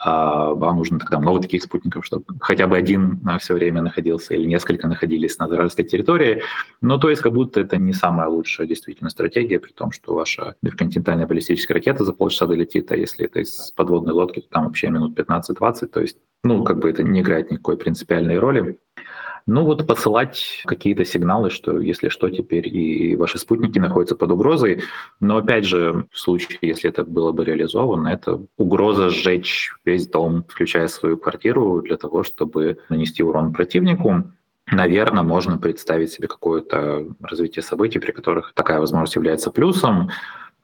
А, 0.01 0.53
вам 0.55 0.79
нужно 0.79 0.99
тогда 0.99 1.21
много 1.21 1.41
таких 1.41 1.63
спутников, 1.63 2.05
чтобы 2.05 2.25
хотя 2.41 2.67
бы 2.67 2.77
один 2.77 3.21
на 3.23 3.39
все 3.39 3.55
время 3.55 3.81
находился 3.81 4.35
или 4.35 4.45
несколько 4.45 4.89
находились 4.89 5.39
над 5.39 5.53
вражеской 5.53 5.85
территории. 5.85 6.43
Но 6.81 6.99
то 6.99 7.11
есть 7.11 7.23
как 7.23 7.33
будто 7.33 7.61
это 7.61 7.77
не 7.77 7.93
самая 7.93 8.27
лучшая 8.27 8.67
действительно 8.67 9.11
стратегия, 9.11 9.61
при 9.61 9.71
том, 9.71 9.93
что 9.93 10.15
ваша 10.15 10.57
межконтинентальная 10.63 11.29
баллистическая 11.29 11.77
ракета 11.77 12.05
за 12.05 12.13
полчаса 12.13 12.47
долетит, 12.47 12.91
а 12.91 12.97
если 12.97 13.27
это 13.27 13.39
из 13.39 13.71
подводной 13.77 14.15
лодки, 14.15 14.48
там 14.51 14.65
вообще 14.65 14.89
минут 14.89 15.19
15-20, 15.19 15.87
то 15.87 16.01
есть, 16.01 16.19
ну, 16.45 16.65
как 16.65 16.79
бы 16.79 16.91
это 16.91 17.03
не 17.03 17.21
играет 17.21 17.51
никакой 17.51 17.77
принципиальной 17.77 18.39
роли. 18.39 18.79
Ну 19.49 19.65
вот 19.65 19.87
посылать 19.87 20.63
какие-то 20.67 21.07
сигналы, 21.07 21.49
что 21.49 21.81
если 21.81 22.11
что, 22.11 22.29
теперь 22.29 22.69
и 22.69 23.17
ваши 23.17 23.39
спутники 23.39 23.79
находятся 23.79 24.15
под 24.15 24.31
угрозой. 24.33 24.83
Но 25.21 25.39
опять 25.39 25.65
же, 25.65 26.07
в 26.13 26.19
случае, 26.19 26.59
если 26.61 26.91
это 26.91 27.03
было 27.03 27.33
бы 27.33 27.47
реализовано, 27.47 28.09
это 28.09 28.43
угроза 28.59 29.09
сжечь 29.09 29.73
весь 29.87 30.07
дом, 30.07 30.45
включая 30.47 30.87
свою 30.89 31.17
квартиру, 31.17 31.81
для 31.81 31.97
того, 31.97 32.25
чтобы 32.25 32.81
нанести 32.91 33.23
урон 33.23 33.55
противнику. 33.55 34.25
Наверное, 34.71 35.23
можно 35.23 35.57
представить 35.57 36.13
себе 36.13 36.29
какое-то 36.29 37.07
развитие 37.23 37.63
событий, 37.63 38.01
при 38.01 38.13
которых 38.13 38.53
такая 38.53 38.81
возможность 38.81 39.17
является 39.17 39.51
плюсом. 39.51 40.11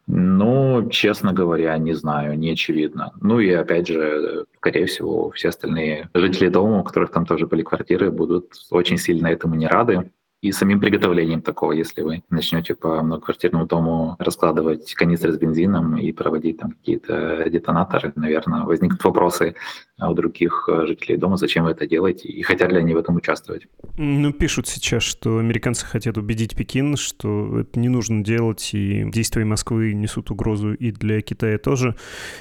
Ну, 0.07 0.89
честно 0.91 1.33
говоря, 1.33 1.77
не 1.79 1.95
знаю, 1.95 2.39
не 2.39 2.51
очевидно. 2.53 3.13
Ну 3.21 3.41
и 3.41 3.51
опять 3.51 3.89
же, 3.89 4.45
скорее 4.57 4.87
всего, 4.87 5.31
все 5.31 5.49
остальные 5.49 6.11
жители 6.13 6.49
дома, 6.49 6.81
у 6.81 6.85
которых 6.85 7.11
там 7.11 7.25
тоже 7.25 7.47
были 7.47 7.63
квартиры, 7.63 8.11
будут 8.11 8.53
очень 8.71 8.99
сильно 8.99 9.29
этому 9.29 9.55
не 9.55 9.67
рады 9.67 10.11
и 10.45 10.53
самим 10.53 10.79
приготовлением 10.79 11.41
такого, 11.41 11.73
если 11.73 12.03
вы 12.03 12.23
начнете 12.29 12.75
по 12.75 13.03
многоквартирному 13.03 13.65
дому 13.65 14.17
раскладывать 14.19 14.93
канистры 14.93 15.33
с 15.33 15.39
бензином 15.39 15.97
и 15.97 16.13
проводить 16.13 16.59
там 16.59 16.73
какие-то 16.73 17.49
детонаторы, 17.49 18.13
наверное, 18.15 18.65
возникнут 18.65 19.03
вопросы 19.03 19.55
у 19.99 20.13
других 20.13 20.69
э, 20.69 20.87
жителей 20.87 21.17
дома, 21.17 21.37
зачем 21.37 21.65
вы 21.65 21.71
это 21.71 21.87
делаете 21.87 22.29
и 22.29 22.43
хотят 22.43 22.71
ли 22.73 22.79
они 22.79 22.93
в 22.95 22.99
этом 22.99 23.17
участвовать. 23.17 23.69
Ну, 23.97 24.33
пишут 24.33 24.67
сейчас, 24.67 25.03
что 25.03 25.39
американцы 25.39 25.87
хотят 25.87 26.19
убедить 26.19 26.57
Пекин, 26.57 26.97
что 26.97 27.61
это 27.61 27.79
не 27.79 27.89
нужно 27.89 28.23
делать, 28.25 28.71
и 28.75 29.09
действия 29.11 29.45
Москвы 29.45 29.95
несут 29.95 30.31
угрозу 30.31 30.75
и 30.75 30.91
для 30.91 31.23
Китая 31.23 31.59
тоже, 31.59 31.95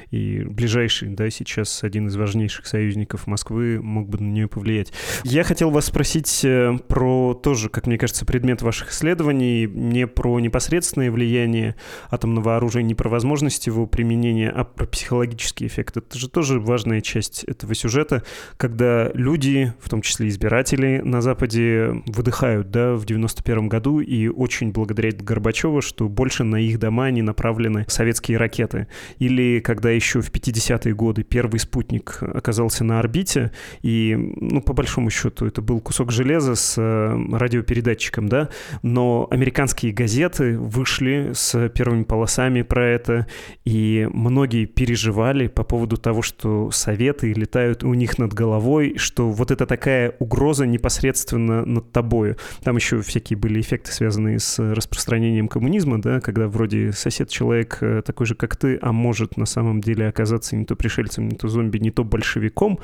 и 0.10 0.44
ближайший, 0.44 1.10
да, 1.10 1.30
сейчас 1.30 1.84
один 1.84 2.08
из 2.08 2.16
важнейших 2.16 2.66
союзников 2.66 3.28
Москвы 3.28 3.80
мог 3.82 4.10
бы 4.10 4.18
на 4.18 4.32
нее 4.32 4.48
повлиять. 4.48 4.92
Я 5.24 5.44
хотел 5.44 5.70
вас 5.70 5.86
спросить 5.86 6.44
э, 6.44 6.78
про 6.88 7.34
тоже, 7.36 7.70
как 7.70 7.86
мне 7.86 7.93
мне 7.94 8.00
кажется, 8.00 8.26
предмет 8.26 8.64
ваших 8.64 8.90
исследований 8.92 9.68
не 9.68 10.08
про 10.08 10.40
непосредственное 10.40 11.12
влияние 11.12 11.76
атомного 12.10 12.58
оружия, 12.58 12.82
не 12.82 12.96
про 12.96 13.08
возможность 13.08 13.68
его 13.68 13.86
применения, 13.86 14.50
а 14.50 14.64
про 14.64 14.88
психологический 14.88 15.68
эффект. 15.68 15.98
Это 15.98 16.18
же 16.18 16.28
тоже 16.28 16.60
важная 16.60 17.02
часть 17.02 17.44
этого 17.44 17.76
сюжета, 17.76 18.24
когда 18.58 19.12
люди, 19.14 19.74
в 19.80 19.90
том 19.90 20.02
числе 20.02 20.28
избиратели 20.30 21.02
на 21.04 21.22
Западе, 21.22 22.02
выдыхают 22.08 22.72
да, 22.72 22.96
в 22.96 23.06
91 23.06 23.70
году 23.70 24.00
и 24.00 24.28
очень 24.28 24.72
благодарят 24.72 25.22
Горбачева, 25.22 25.84
что 25.84 26.10
больше 26.10 26.44
на 26.44 26.56
их 26.56 26.80
дома 26.80 27.12
не 27.12 27.22
направлены 27.22 27.86
советские 27.90 28.40
ракеты. 28.40 28.88
Или 29.20 29.60
когда 29.60 29.92
еще 29.92 30.22
в 30.22 30.32
50-е 30.32 30.96
годы 30.96 31.22
первый 31.22 31.60
спутник 31.60 32.18
оказался 32.24 32.84
на 32.84 32.98
орбите, 32.98 33.52
и, 33.84 34.16
ну, 34.18 34.64
по 34.64 34.74
большому 34.74 35.12
счету, 35.12 35.46
это 35.46 35.62
был 35.62 35.80
кусок 35.80 36.12
железа 36.12 36.56
с 36.56 36.74
э, 36.80 37.38
радиопередатчиком, 37.84 38.30
да, 38.30 38.50
но 38.82 39.28
американские 39.30 39.92
газеты 39.92 40.58
вышли 40.58 41.32
с 41.34 41.70
первыми 41.70 42.04
полосами 42.04 42.62
про 42.62 42.88
это, 42.88 43.28
и 43.66 44.08
многие 44.12 44.66
переживали 44.66 45.48
по 45.48 45.64
поводу 45.64 45.98
того, 45.98 46.22
что 46.22 46.72
советы 46.72 47.34
летают 47.34 47.84
у 47.84 47.94
них 47.94 48.18
над 48.18 48.34
головой, 48.34 48.96
что 48.98 49.30
вот 49.30 49.52
это 49.52 49.66
такая 49.66 50.16
угроза 50.20 50.66
непосредственно 50.66 51.66
над 51.66 51.92
тобою. 51.92 52.38
Там 52.64 52.76
еще 52.76 53.02
всякие 53.02 53.38
были 53.38 53.60
эффекты, 53.60 53.92
связанные 53.92 54.40
с 54.40 54.60
распространением 54.60 55.48
коммунизма, 55.48 56.02
да, 56.02 56.20
когда 56.20 56.48
вроде 56.48 56.92
сосед 56.92 57.30
человек 57.30 57.78
э, 57.82 58.02
такой 58.06 58.26
же, 58.26 58.36
как 58.36 58.56
ты, 58.56 58.80
а 58.82 58.92
может 58.92 59.38
на 59.38 59.46
самом 59.46 59.82
деле 59.82 60.08
оказаться 60.08 60.56
не 60.56 60.66
то 60.66 60.76
пришельцем, 60.76 61.30
не 61.30 61.36
то 61.36 61.48
зомби, 61.48 61.78
не 61.78 61.92
то 61.92 62.04
большевиком. 62.04 62.80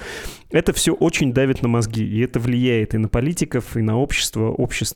Это 0.51 0.73
все 0.73 0.93
очень 0.93 1.33
давит 1.33 1.61
на 1.61 1.69
мозги, 1.69 2.03
и 2.03 2.19
это 2.19 2.39
влияет 2.39 2.93
и 2.93 2.97
на 2.97 3.07
политиков, 3.07 3.77
и 3.77 3.81
на 3.81 3.97
общество. 3.97 4.49
Общество 4.49 4.88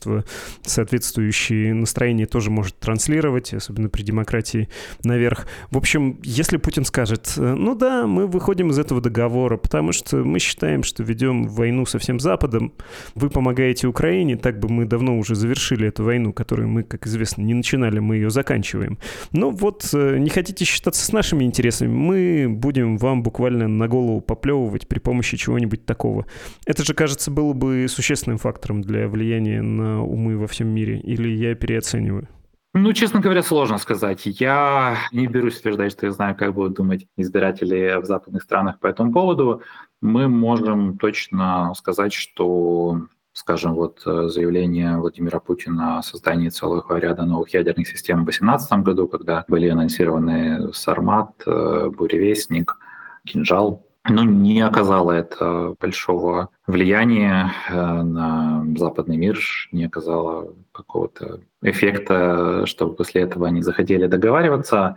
соответствующие 0.62 1.74
настроения 1.74 2.26
тоже 2.26 2.50
может 2.50 2.78
транслировать, 2.78 3.54
особенно 3.54 3.88
при 3.88 4.02
демократии 4.02 4.68
наверх. 5.02 5.46
В 5.70 5.76
общем, 5.76 6.18
если 6.22 6.56
Путин 6.56 6.84
скажет, 6.84 7.34
э, 7.36 7.54
ну 7.54 7.74
да, 7.74 8.06
мы 8.06 8.26
выходим 8.26 8.70
из 8.70 8.78
этого 8.78 9.00
договора, 9.00 9.56
потому 9.56 9.92
что 9.92 10.18
мы 10.18 10.38
считаем, 10.38 10.82
что 10.82 11.02
ведем 11.02 11.46
войну 11.48 11.86
со 11.86 11.98
всем 11.98 12.20
Западом, 12.20 12.72
вы 13.14 13.30
помогаете 13.30 13.86
Украине, 13.86 14.36
так 14.36 14.58
бы 14.58 14.68
мы 14.68 14.84
давно 14.84 15.18
уже 15.18 15.34
завершили 15.34 15.88
эту 15.88 16.04
войну, 16.04 16.32
которую 16.32 16.68
мы, 16.68 16.82
как 16.82 17.06
известно, 17.06 17.42
не 17.42 17.54
начинали, 17.54 17.98
мы 17.98 18.16
ее 18.16 18.30
заканчиваем. 18.30 18.98
Но 19.32 19.50
вот 19.50 19.88
э, 19.92 20.18
не 20.18 20.30
хотите 20.30 20.64
считаться 20.64 21.04
с 21.04 21.12
нашими 21.12 21.44
интересами, 21.44 21.88
мы 21.88 22.46
будем 22.48 22.96
вам 22.98 23.22
буквально 23.22 23.68
на 23.68 23.88
голову 23.88 24.20
поплевывать 24.20 24.88
при 24.88 24.98
помощи 24.98 25.36
чего-нибудь 25.36 25.84
такого. 25.84 26.26
Это 26.66 26.84
же, 26.84 26.94
кажется, 26.94 27.30
было 27.30 27.52
бы 27.52 27.86
существенным 27.88 28.38
фактором 28.38 28.82
для 28.82 29.08
влияния 29.08 29.62
на 29.76 30.02
умы 30.02 30.38
во 30.38 30.46
всем 30.46 30.68
мире. 30.68 30.98
Или 31.00 31.28
я 31.28 31.54
переоцениваю? 31.54 32.28
Ну, 32.76 32.92
честно 32.92 33.20
говоря, 33.20 33.42
сложно 33.42 33.78
сказать. 33.78 34.22
Я 34.24 34.98
не 35.12 35.28
берусь 35.28 35.60
утверждать, 35.60 35.92
что 35.92 36.06
я 36.06 36.12
знаю, 36.12 36.34
как 36.36 36.54
будут 36.54 36.74
думать 36.74 37.06
избиратели 37.16 38.00
в 38.00 38.04
западных 38.04 38.42
странах 38.42 38.80
по 38.80 38.88
этому 38.88 39.12
поводу. 39.12 39.62
Мы 40.00 40.28
можем 40.28 40.98
точно 40.98 41.72
сказать, 41.74 42.12
что 42.12 43.06
скажем, 43.34 43.74
вот 43.74 44.00
э, 44.06 44.28
заявление 44.28 44.96
Владимира 44.96 45.40
Путина 45.40 45.98
о 45.98 46.02
создании 46.02 46.48
целого 46.48 46.96
ряда 46.98 47.24
новых 47.24 47.52
ядерных 47.52 47.88
систем 47.88 48.22
в 48.22 48.24
2018 48.24 48.72
году, 48.84 49.08
когда 49.08 49.44
были 49.48 49.68
анонсированы 49.68 50.72
Сармат, 50.72 51.30
э, 51.44 51.90
Буревестник, 51.90 52.78
Кинжал, 53.24 53.84
но 54.08 54.24
не 54.24 54.60
оказало 54.60 55.12
это 55.12 55.74
большого 55.80 56.50
влияния 56.66 57.52
э, 57.68 58.02
на 58.02 58.64
западный 58.76 59.16
мир, 59.16 59.38
не 59.72 59.84
оказало 59.84 60.54
какого-то 60.72 61.40
эффекта, 61.62 62.66
чтобы 62.66 62.94
после 62.94 63.22
этого 63.22 63.46
они 63.46 63.62
захотели 63.62 64.06
договариваться. 64.06 64.96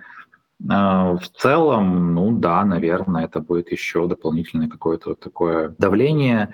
В 0.59 1.21
целом, 1.37 2.15
ну 2.15 2.31
да, 2.31 2.65
наверное, 2.65 3.25
это 3.25 3.39
будет 3.39 3.71
еще 3.71 4.07
дополнительное 4.07 4.67
какое-то 4.67 5.13
такое 5.13 5.75
давление. 5.77 6.51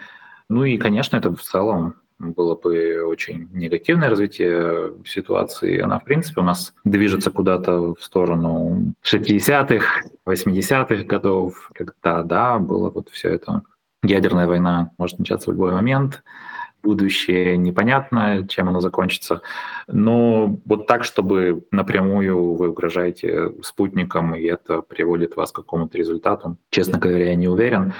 Ну 0.49 0.65
и, 0.65 0.77
конечно, 0.77 1.15
это 1.15 1.33
в 1.33 1.41
целом 1.41 1.95
было 2.31 2.55
бы 2.55 3.03
очень 3.03 3.49
негативное 3.51 4.09
развитие 4.09 4.93
ситуации. 5.05 5.79
Она, 5.79 5.99
в 5.99 6.05
принципе, 6.05 6.41
у 6.41 6.43
нас 6.43 6.73
движется 6.83 7.31
куда-то 7.31 7.93
в 7.95 8.03
сторону 8.03 8.93
60-х, 9.03 10.01
80-х 10.25 11.03
годов, 11.03 11.69
когда, 11.73 12.23
да, 12.23 12.59
было 12.59 12.89
вот 12.89 13.09
все 13.09 13.29
это. 13.29 13.63
Ядерная 14.03 14.47
война 14.47 14.91
может 14.97 15.19
начаться 15.19 15.49
в 15.49 15.53
любой 15.53 15.71
момент, 15.71 16.23
будущее 16.83 17.57
непонятно, 17.57 18.45
чем 18.47 18.69
оно 18.69 18.81
закончится. 18.81 19.41
Но 19.87 20.59
вот 20.65 20.85
так, 20.85 21.05
чтобы 21.05 21.63
напрямую 21.71 22.55
вы 22.55 22.69
угрожаете 22.69 23.53
спутником, 23.61 24.35
и 24.35 24.43
это 24.43 24.81
приводит 24.81 25.35
вас 25.35 25.51
к 25.51 25.55
какому-то 25.55 25.97
результату, 25.97 26.57
честно 26.69 26.99
говоря, 26.99 27.29
я 27.29 27.35
не 27.35 27.47
уверен. 27.47 27.93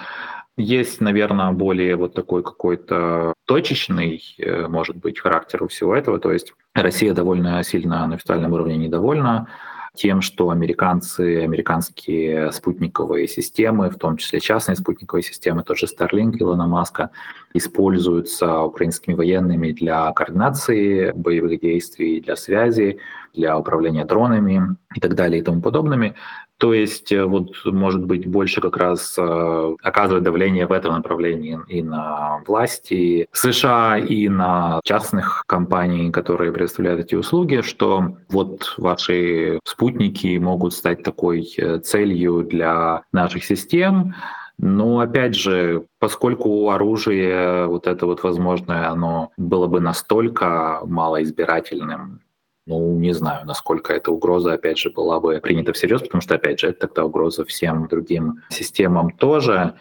Есть, 0.56 1.02
наверное, 1.02 1.52
более 1.52 1.96
вот 1.96 2.14
такой 2.14 2.44
какой-то 2.44 3.34
точечный, 3.46 4.22
э, 4.38 4.68
может 4.68 4.98
быть, 4.98 5.20
характер 5.20 5.64
у 5.64 5.68
всего 5.68 5.96
этого. 5.96 6.20
То 6.20 6.32
есть 6.32 6.54
Россия 6.76 7.14
довольно 7.14 7.64
сильно 7.64 8.06
на 8.06 8.16
официальном 8.16 8.54
уровне 8.54 8.78
недовольна 8.78 9.48
тем, 9.96 10.22
что 10.22 10.50
американцы, 10.50 11.44
американские 11.44 12.52
спутниковые 12.52 13.28
системы, 13.28 13.90
в 13.90 13.98
том 13.98 14.18
числе 14.18 14.40
частные 14.40 14.76
спутниковые 14.76 15.24
системы, 15.24 15.64
тот 15.64 15.78
же 15.78 15.86
Starlink 15.86 16.38
Илона 16.40 16.68
Маска, 16.68 17.12
используются 17.54 18.62
украинскими 18.62 19.14
военными 19.14 19.72
для 19.72 20.12
координации 20.14 21.12
боевых 21.12 21.60
действий, 21.62 22.22
для 22.22 22.36
связи, 22.36 23.00
для 23.34 23.58
управления 23.58 24.06
дронами 24.06 24.76
и 24.96 25.00
так 25.00 25.16
далее 25.16 25.42
и 25.42 25.44
тому 25.44 25.62
подобными. 25.62 26.16
То 26.58 26.74
есть, 26.74 27.12
э, 27.12 27.26
вот, 27.26 27.52
может 27.66 28.06
быть, 28.06 28.26
больше 28.26 28.62
как 28.62 28.78
раз 28.78 29.16
э, 29.18 29.76
оказывает 29.82 30.24
давление 30.24 30.66
в 30.66 30.72
этом 30.72 30.94
направлении 30.94 31.60
и 31.68 31.82
на 31.82 32.42
власти 32.48 33.28
США, 33.34 33.98
и 33.98 34.30
на 34.30 34.80
частных 34.84 35.44
компаний, 35.48 36.12
которые 36.12 36.54
предоставляют 36.54 37.02
эти 37.02 37.16
услуги, 37.16 37.62
что 37.62 38.18
вот 38.30 38.76
ваши 38.78 39.60
спутники 39.66 40.38
могут 40.38 40.74
стать 40.74 41.04
такой 41.04 41.54
э, 41.58 41.80
целью 41.80 42.44
для 42.44 43.02
наших 43.12 43.44
систем, 43.44 44.14
но 44.58 45.00
опять 45.00 45.36
же, 45.36 45.86
поскольку 46.00 46.70
оружие 46.70 47.66
вот 47.68 47.88
это 47.88 48.06
вот 48.06 48.24
возможное, 48.24 48.90
оно 48.90 49.32
было 49.36 49.68
бы 49.68 49.82
настолько 49.82 50.80
малоизбирательным, 50.86 52.22
ну, 52.66 52.98
не 52.98 53.14
знаю, 53.14 53.46
насколько 53.46 53.94
эта 53.94 54.12
угроза, 54.12 54.54
опять 54.54 54.78
же, 54.78 54.90
была 54.90 55.20
бы 55.20 55.40
принята 55.42 55.74
всерьез, 55.74 56.02
потому 56.02 56.22
что, 56.22 56.36
опять 56.36 56.60
же, 56.60 56.68
это 56.68 56.88
тогда 56.88 57.06
угроза 57.06 57.44
всем 57.44 57.88
другим 57.88 58.42
системам 58.50 59.12
тоже. 59.12 59.76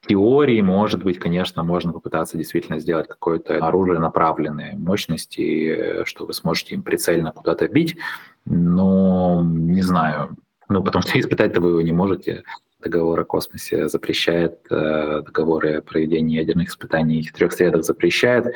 В 0.00 0.08
теории, 0.08 0.60
может 0.60 1.02
быть, 1.02 1.18
конечно, 1.18 1.64
можно 1.64 1.92
попытаться 1.92 2.36
действительно 2.36 2.78
сделать 2.78 3.08
какое-то 3.08 3.56
оружие 3.66 3.98
направленной 3.98 4.74
мощности, 4.74 6.04
что 6.04 6.26
вы 6.26 6.34
сможете 6.34 6.74
им 6.74 6.82
прицельно 6.82 7.32
куда-то 7.32 7.66
бить, 7.68 7.96
но 8.44 9.42
не 9.42 9.82
знаю. 9.82 10.36
Ну, 10.68 10.82
потому 10.84 11.02
что 11.02 11.18
испытать-то 11.18 11.60
вы 11.60 11.70
его 11.70 11.80
не 11.80 11.92
можете. 11.92 12.44
Договор 12.80 13.18
о 13.18 13.24
космосе 13.24 13.88
запрещает, 13.88 14.60
э, 14.70 15.22
договоры 15.22 15.76
о 15.76 15.82
проведении 15.82 16.36
ядерных 16.36 16.68
испытаний 16.68 17.22
в 17.22 17.32
трех 17.32 17.52
средах 17.52 17.82
запрещает. 17.82 18.46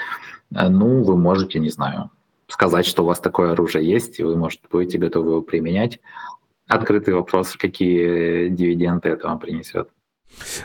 Э, 0.55 0.69
ну, 0.69 1.03
вы 1.03 1.16
можете, 1.16 1.59
не 1.59 1.71
знаю, 1.71 2.11
сказать, 2.50 2.86
что 2.86 3.02
у 3.02 3.06
вас 3.06 3.20
такое 3.20 3.52
оружие 3.52 3.88
есть, 3.88 4.18
и 4.18 4.22
вы, 4.22 4.36
может, 4.36 4.60
будете 4.70 4.98
готовы 4.98 5.30
его 5.30 5.42
применять. 5.42 6.00
Открытый 6.68 7.14
вопрос, 7.14 7.56
какие 7.56 8.48
дивиденды 8.48 9.08
это 9.08 9.28
вам 9.28 9.38
принесет. 9.38 9.88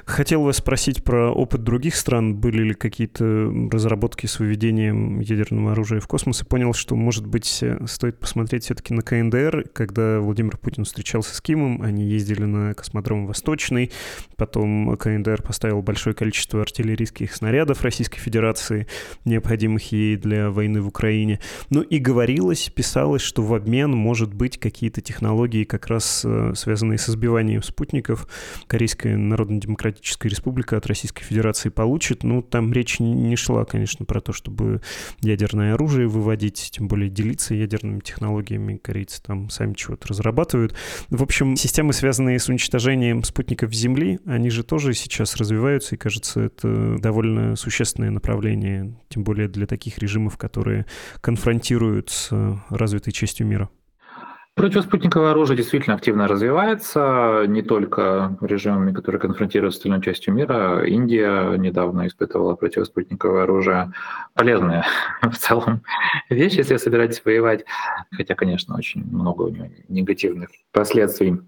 Хотел 0.05 0.43
вас 0.43 0.57
спросить 0.57 1.03
про 1.03 1.31
опыт 1.31 1.63
других 1.63 1.95
стран. 1.95 2.35
Были 2.35 2.63
ли 2.63 2.73
какие-то 2.73 3.51
разработки 3.71 4.25
с 4.25 4.39
выведением 4.39 5.19
ядерного 5.19 5.73
оружия 5.73 5.99
в 5.99 6.07
космос? 6.07 6.41
И 6.41 6.45
понял, 6.45 6.73
что, 6.73 6.95
может 6.95 7.25
быть, 7.25 7.63
стоит 7.85 8.19
посмотреть 8.19 8.65
все-таки 8.65 8.93
на 8.93 9.01
КНДР. 9.01 9.69
Когда 9.73 10.19
Владимир 10.19 10.57
Путин 10.57 10.85
встречался 10.85 11.35
с 11.35 11.41
Кимом, 11.41 11.81
они 11.81 12.05
ездили 12.05 12.43
на 12.43 12.73
космодром 12.73 13.27
Восточный. 13.27 13.91
Потом 14.37 14.95
КНДР 14.97 15.41
поставил 15.41 15.81
большое 15.81 16.15
количество 16.15 16.61
артиллерийских 16.61 17.33
снарядов 17.33 17.81
Российской 17.81 18.19
Федерации, 18.19 18.87
необходимых 19.25 19.91
ей 19.91 20.15
для 20.15 20.51
войны 20.51 20.81
в 20.81 20.87
Украине. 20.87 21.39
Ну 21.69 21.81
и 21.81 21.97
говорилось, 21.97 22.69
писалось, 22.69 23.21
что 23.21 23.41
в 23.41 23.53
обмен, 23.53 23.91
может 23.91 24.33
быть, 24.33 24.59
какие-то 24.59 25.01
технологии, 25.01 25.63
как 25.63 25.87
раз 25.87 26.23
э, 26.25 26.53
связанные 26.55 26.97
со 26.97 27.11
сбиванием 27.11 27.63
спутников. 27.63 28.27
Корейская 28.67 29.17
народная 29.17 29.54
Народно-Демократическая 29.55 30.29
Республика 30.29 30.77
от 30.77 30.85
Российской 30.85 31.23
Федерации 31.23 31.69
получит. 31.69 32.23
Ну, 32.23 32.41
там 32.41 32.71
речь 32.73 32.99
не 32.99 33.35
шла, 33.35 33.65
конечно, 33.65 34.05
про 34.05 34.21
то, 34.21 34.33
чтобы 34.33 34.81
ядерное 35.21 35.73
оружие 35.73 36.07
выводить, 36.07 36.69
тем 36.71 36.87
более 36.87 37.09
делиться 37.09 37.55
ядерными 37.55 37.99
технологиями. 37.99 38.77
Корейцы 38.77 39.21
там 39.21 39.49
сами 39.49 39.73
чего-то 39.73 40.07
разрабатывают. 40.09 40.75
В 41.09 41.23
общем, 41.23 41.55
системы, 41.55 41.93
связанные 41.93 42.39
с 42.39 42.49
уничтожением 42.49 43.23
спутников 43.23 43.73
Земли, 43.73 44.19
они 44.25 44.49
же 44.49 44.63
тоже 44.63 44.93
сейчас 44.93 45.35
развиваются, 45.37 45.95
и, 45.95 45.97
кажется, 45.97 46.41
это 46.41 46.97
довольно 46.99 47.55
существенное 47.55 48.11
направление, 48.11 48.95
тем 49.09 49.23
более 49.23 49.47
для 49.47 49.65
таких 49.65 49.97
режимов, 49.97 50.37
которые 50.37 50.85
конфронтируют 51.21 52.09
с 52.09 52.29
развитой 52.69 53.13
частью 53.13 53.47
мира. 53.47 53.69
Противоспутниковое 54.55 55.31
оружие 55.31 55.57
действительно 55.57 55.97
активно 55.97 56.29
развивается, 56.29 57.43
не 57.45 57.61
только 57.61 58.37
режимами, 58.39 58.93
которые 58.93 59.19
конфронтируют 59.19 59.73
с 59.73 59.77
остальной 59.77 60.01
частью 60.01 60.33
мира. 60.33 60.85
Индия 60.87 61.57
недавно 61.57 62.07
испытывала 62.07 62.55
противоспутниковое 62.55 63.43
оружие. 63.43 63.91
Полезная 64.33 64.85
в 65.21 65.35
целом 65.35 65.81
вещь, 66.29 66.53
если 66.53 66.77
собираетесь 66.77 67.21
воевать, 67.25 67.65
хотя, 68.11 68.33
конечно, 68.33 68.77
очень 68.77 69.03
много 69.03 69.43
у 69.43 69.49
него 69.49 69.67
негативных 69.89 70.51
последствий. 70.71 71.41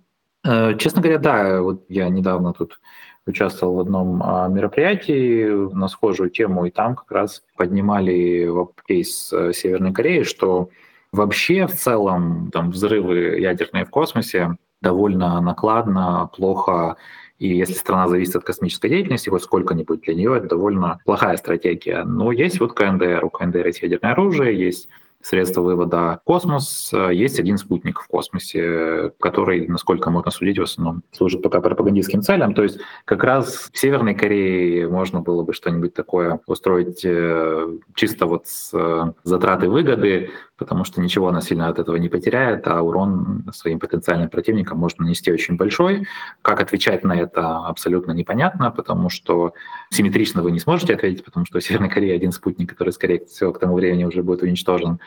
Э, 0.45 0.77
честно 0.77 1.01
говоря, 1.01 1.19
да, 1.19 1.61
вот 1.61 1.85
я 1.87 2.09
недавно 2.09 2.51
тут 2.51 2.81
участвовал 3.25 3.75
в 3.75 3.79
одном 3.79 4.21
а, 4.21 4.49
мероприятии 4.49 5.73
на 5.73 5.87
схожую 5.87 6.29
тему, 6.29 6.65
и 6.65 6.71
там 6.71 6.95
как 6.95 7.11
раз 7.11 7.43
поднимали 7.55 8.49
кейс 8.85 9.31
э, 9.31 9.53
Северной 9.53 9.93
Кореи, 9.93 10.23
что 10.23 10.69
Вообще, 11.17 11.65
в 11.65 11.73
целом, 11.73 12.51
там, 12.51 12.69
взрывы 12.69 13.39
ядерные 13.39 13.85
в 13.85 13.89
космосе 13.89 14.55
довольно 14.81 15.41
накладно, 15.41 16.29
плохо 16.35 16.95
и 17.39 17.49
если 17.49 17.73
страна 17.73 18.07
зависит 18.07 18.35
от 18.35 18.43
космической 18.43 18.89
деятельности, 18.89 19.29
хоть 19.29 19.43
сколько-нибудь 19.43 20.01
для 20.01 20.15
нее, 20.15 20.37
это 20.37 20.47
довольно 20.47 20.99
плохая 21.05 21.37
стратегия. 21.37 22.03
Но 22.03 22.31
есть 22.31 22.59
вот 22.59 22.73
КНДР, 22.73 23.23
у 23.25 23.29
КНДР 23.29 23.67
есть 23.67 23.81
ядерное 23.81 24.13
оружие, 24.13 24.57
есть 24.57 24.89
средства 25.21 25.61
вывода 25.61 26.19
в 26.21 26.25
космос. 26.25 26.91
Есть 27.11 27.39
один 27.39 27.57
спутник 27.57 27.99
в 27.99 28.07
космосе, 28.07 29.11
который, 29.19 29.67
насколько 29.67 30.09
можно 30.09 30.31
судить, 30.31 30.57
в 30.57 30.63
основном 30.63 31.03
служит 31.11 31.41
пока 31.41 31.59
пропагандистским 31.59 32.21
целям. 32.21 32.53
То 32.53 32.63
есть 32.63 32.79
как 33.05 33.23
раз 33.23 33.69
в 33.71 33.77
Северной 33.77 34.15
Корее 34.15 34.87
можно 34.87 35.21
было 35.21 35.43
бы 35.43 35.53
что-нибудь 35.53 35.93
такое 35.93 36.39
устроить 36.47 37.01
э, 37.03 37.77
чисто 37.95 38.25
вот 38.25 38.47
с 38.47 38.71
э, 38.73 39.13
затраты 39.23 39.69
выгоды, 39.69 40.31
потому 40.57 40.83
что 40.83 41.01
ничего 41.01 41.27
она 41.27 41.41
сильно 41.41 41.67
от 41.69 41.79
этого 41.79 41.95
не 41.97 42.09
потеряет, 42.09 42.67
а 42.67 42.81
урон 42.81 43.45
своим 43.53 43.79
потенциальным 43.79 44.29
противникам 44.29 44.79
может 44.79 44.99
нанести 44.99 45.31
очень 45.31 45.55
большой. 45.55 46.07
Как 46.41 46.59
отвечать 46.59 47.03
на 47.03 47.13
это 47.13 47.59
абсолютно 47.59 48.11
непонятно, 48.11 48.71
потому 48.71 49.09
что 49.09 49.53
симметрично 49.91 50.41
вы 50.41 50.51
не 50.51 50.59
сможете 50.59 50.95
ответить, 50.95 51.23
потому 51.23 51.45
что 51.45 51.59
у 51.59 51.61
Северной 51.61 51.89
Кореи 51.89 52.15
один 52.15 52.31
спутник, 52.31 52.69
который, 52.69 52.89
скорее 52.89 53.23
всего, 53.25 53.53
к 53.53 53.59
тому 53.59 53.75
времени 53.75 54.03
уже 54.03 54.23
будет 54.23 54.41
уничтожен, 54.41 54.99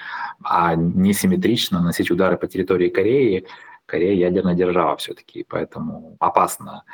а 0.42 0.74
несимметрично 0.76 1.80
наносить 1.80 2.10
удары 2.10 2.38
по 2.38 2.46
территории 2.46 2.88
Кореи. 2.88 3.46
Корея 3.86 4.14
ядерная 4.14 4.54
держава 4.54 4.96
все-таки, 4.96 5.44
поэтому 5.48 6.16
опасно. 6.20 6.84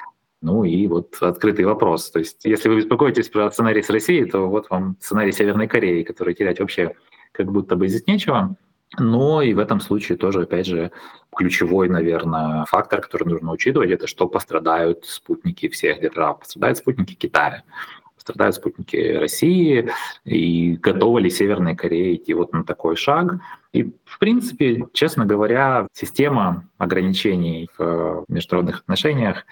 Ну 0.41 0.65
и 0.65 0.87
вот 0.87 1.17
открытый 1.21 1.67
вопрос. 1.67 2.11
То 2.11 2.21
есть, 2.21 2.45
если 2.45 2.71
вы 2.71 2.77
беспокоитесь 2.77 3.29
про 3.29 3.51
сценарий 3.51 3.83
с 3.83 3.91
Россией, 3.91 4.25
то 4.25 4.49
вот 4.49 4.71
вам 4.71 4.97
сценарий 5.01 5.33
Северной 5.33 5.69
Кореи, 5.69 6.05
который 6.05 6.35
терять 6.35 6.61
вообще 6.61 6.95
как 7.37 7.53
будто 7.53 7.77
бы 7.77 7.89
здесь 7.89 8.07
нечего. 8.07 8.57
Но 8.99 9.43
и 9.43 9.53
в 9.53 9.59
этом 9.59 9.81
случае 9.81 10.17
тоже, 10.17 10.43
опять 10.43 10.67
же, 10.67 10.93
ключевой, 11.35 11.89
наверное, 11.89 12.65
фактор, 12.67 13.01
который 13.01 13.29
нужно 13.29 13.53
учитывать, 13.53 13.91
это 13.91 14.07
что 14.07 14.29
пострадают 14.29 15.05
спутники 15.05 15.69
всех 15.69 16.01
держав. 16.01 16.39
Пострадают 16.41 16.79
спутники 16.79 17.15
Китая, 17.15 17.65
пострадают 18.15 18.55
спутники 18.55 18.97
России, 18.97 19.91
и 20.25 20.77
готова 20.77 21.19
ли 21.19 21.31
Северная 21.31 21.75
Корея 21.75 22.15
идти 22.15 22.33
вот 22.33 22.53
на 22.53 22.65
такой 22.65 22.97
шаг. 22.97 23.41
И, 23.73 23.93
в 24.05 24.19
принципе, 24.19 24.87
честно 24.93 25.27
говоря, 25.27 25.89
система 25.93 26.65
ограничений 26.79 27.69
в 27.77 28.25
международных 28.29 28.81
отношениях 28.81 29.45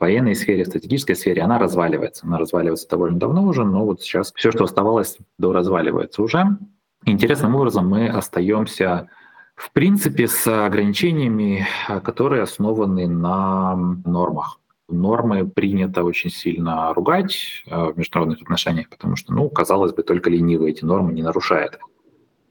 военной 0.00 0.34
сфере, 0.34 0.64
в 0.64 0.66
стратегической 0.66 1.14
сфере, 1.14 1.42
она 1.42 1.58
разваливается. 1.58 2.26
Она 2.26 2.38
разваливается 2.38 2.88
довольно 2.88 3.18
давно 3.18 3.44
уже, 3.44 3.64
но 3.64 3.84
вот 3.84 4.02
сейчас 4.02 4.32
все, 4.34 4.50
что 4.50 4.64
оставалось, 4.64 5.18
до 5.38 5.52
разваливается 5.52 6.22
уже. 6.22 6.58
Интересным 7.04 7.54
образом 7.54 7.88
мы 7.88 8.08
остаемся 8.08 9.08
в 9.54 9.72
принципе 9.72 10.28
с 10.28 10.46
ограничениями, 10.46 11.66
которые 12.04 12.42
основаны 12.42 13.06
на 13.08 13.74
нормах. 14.04 14.58
Нормы 14.88 15.46
принято 15.46 16.02
очень 16.02 16.30
сильно 16.30 16.92
ругать 16.94 17.62
э, 17.66 17.92
в 17.92 17.96
международных 17.96 18.42
отношениях, 18.42 18.88
потому 18.88 19.14
что, 19.14 19.32
ну, 19.32 19.48
казалось 19.48 19.92
бы, 19.92 20.02
только 20.02 20.30
ленивый 20.30 20.72
эти 20.72 20.84
нормы 20.84 21.12
не 21.12 21.22
нарушает. 21.22 21.78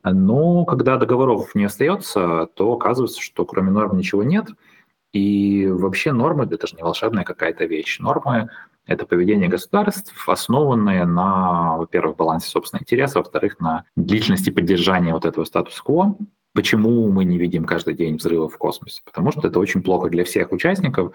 Но 0.04 0.64
когда 0.66 0.98
договоров 0.98 1.54
не 1.54 1.66
остается, 1.66 2.48
то 2.54 2.72
оказывается, 2.74 3.22
что 3.22 3.46
кроме 3.46 3.72
норм 3.72 3.98
ничего 3.98 4.24
нет. 4.24 4.48
И 5.12 5.68
вообще 5.68 6.14
нормы— 6.14 6.48
это 6.52 6.68
же 6.68 6.76
не 6.76 6.84
волшебная 6.84 7.24
какая-то 7.24 7.66
вещь. 7.66 8.00
Нормы 8.00 8.50
это 8.90 9.06
поведение 9.06 9.48
государств, 9.48 10.12
основанное 10.28 11.06
на, 11.06 11.78
во-первых, 11.78 12.18
балансе 12.18 12.50
собственных 12.50 12.84
интересов, 12.84 13.24
во-вторых, 13.24 13.60
на 13.60 13.86
длительности 13.96 14.50
поддержания 14.50 15.14
вот 15.14 15.26
этого 15.26 15.46
статус-кво. 15.46 16.18
Почему 16.56 17.08
мы 17.12 17.24
не 17.26 17.38
видим 17.38 17.66
каждый 17.66 17.94
день 17.94 18.16
взрывов 18.16 18.56
в 18.56 18.58
космосе? 18.58 19.02
Потому 19.06 19.32
что 19.32 19.48
это 19.48 19.60
очень 19.60 19.84
плохо 19.84 20.10
для 20.10 20.24
всех 20.24 20.52
участников, 20.52 21.14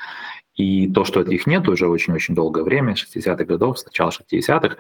и 0.54 0.88
то, 0.88 1.04
что 1.04 1.22
их 1.22 1.48
нет 1.48 1.68
уже 1.68 1.88
очень-очень 1.88 2.37
долгое 2.37 2.62
время, 2.62 2.94
60-х 2.94 3.44
годов, 3.44 3.80
с 3.80 3.84
начала 3.84 4.10
60-х, 4.10 4.76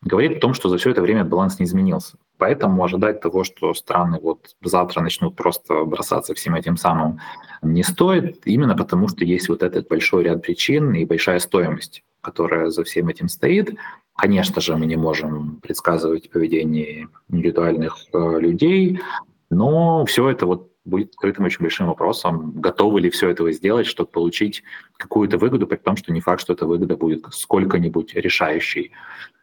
говорит 0.00 0.38
о 0.38 0.40
том, 0.40 0.54
что 0.54 0.70
за 0.70 0.78
все 0.78 0.90
это 0.90 1.02
время 1.02 1.26
баланс 1.26 1.58
не 1.58 1.66
изменился. 1.66 2.16
Поэтому 2.38 2.82
ожидать 2.82 3.20
того, 3.20 3.44
что 3.44 3.74
страны 3.74 4.18
вот 4.22 4.56
завтра 4.62 5.02
начнут 5.02 5.36
просто 5.36 5.84
бросаться 5.84 6.32
всем 6.32 6.54
этим 6.54 6.78
самым, 6.78 7.20
не 7.60 7.82
стоит, 7.82 8.46
именно 8.46 8.74
потому 8.74 9.08
что 9.08 9.26
есть 9.26 9.50
вот 9.50 9.62
этот 9.62 9.88
большой 9.88 10.24
ряд 10.24 10.40
причин 10.40 10.94
и 10.94 11.04
большая 11.04 11.40
стоимость 11.40 12.02
которая 12.28 12.68
за 12.68 12.84
всем 12.84 13.08
этим 13.08 13.28
стоит. 13.28 13.74
Конечно 14.14 14.60
же, 14.60 14.76
мы 14.76 14.84
не 14.84 14.96
можем 14.96 15.60
предсказывать 15.62 16.30
поведение 16.30 17.08
индивидуальных 17.30 17.96
э, 18.12 18.40
людей, 18.40 19.00
но 19.48 20.04
все 20.04 20.28
это 20.28 20.44
вот 20.44 20.70
будет 20.84 21.14
открытым 21.14 21.46
очень 21.46 21.62
большим 21.62 21.86
вопросом, 21.86 22.52
готовы 22.60 23.00
ли 23.00 23.08
все 23.08 23.30
это 23.30 23.50
сделать, 23.52 23.86
чтобы 23.86 24.10
получить 24.10 24.62
какую-то 24.98 25.38
выгоду, 25.38 25.66
при 25.66 25.76
том, 25.76 25.96
что 25.96 26.12
не 26.12 26.20
факт, 26.20 26.42
что 26.42 26.52
эта 26.52 26.66
выгода 26.66 26.98
будет 26.98 27.24
сколько-нибудь 27.30 28.14
решающей. 28.14 28.92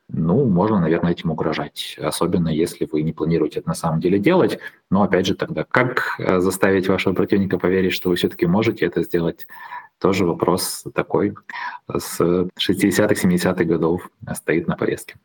Ну, 0.08 0.46
можно, 0.46 0.80
наверное, 0.80 1.14
этим 1.14 1.32
угрожать, 1.32 1.98
особенно 2.00 2.50
если 2.50 2.88
вы 2.92 3.02
не 3.02 3.12
планируете 3.12 3.60
это 3.60 3.70
на 3.70 3.76
самом 3.76 4.00
деле 4.00 4.20
делать. 4.20 4.60
Но, 4.92 5.02
опять 5.02 5.26
же, 5.26 5.36
тогда 5.36 5.64
как 5.64 6.20
э, 6.20 6.40
заставить 6.40 6.88
вашего 6.88 7.14
противника 7.14 7.58
поверить, 7.58 7.94
что 7.94 8.10
вы 8.10 8.16
все-таки 8.16 8.46
можете 8.46 8.86
это 8.86 9.02
сделать, 9.04 9.48
тоже 10.00 10.26
вопрос 10.26 10.84
такой 10.94 11.36
с 11.92 12.20
60-х, 12.22 13.14
70-х 13.14 13.64
годов 13.64 14.10
стоит 14.34 14.68
на 14.68 14.78
повестке. 14.78 15.16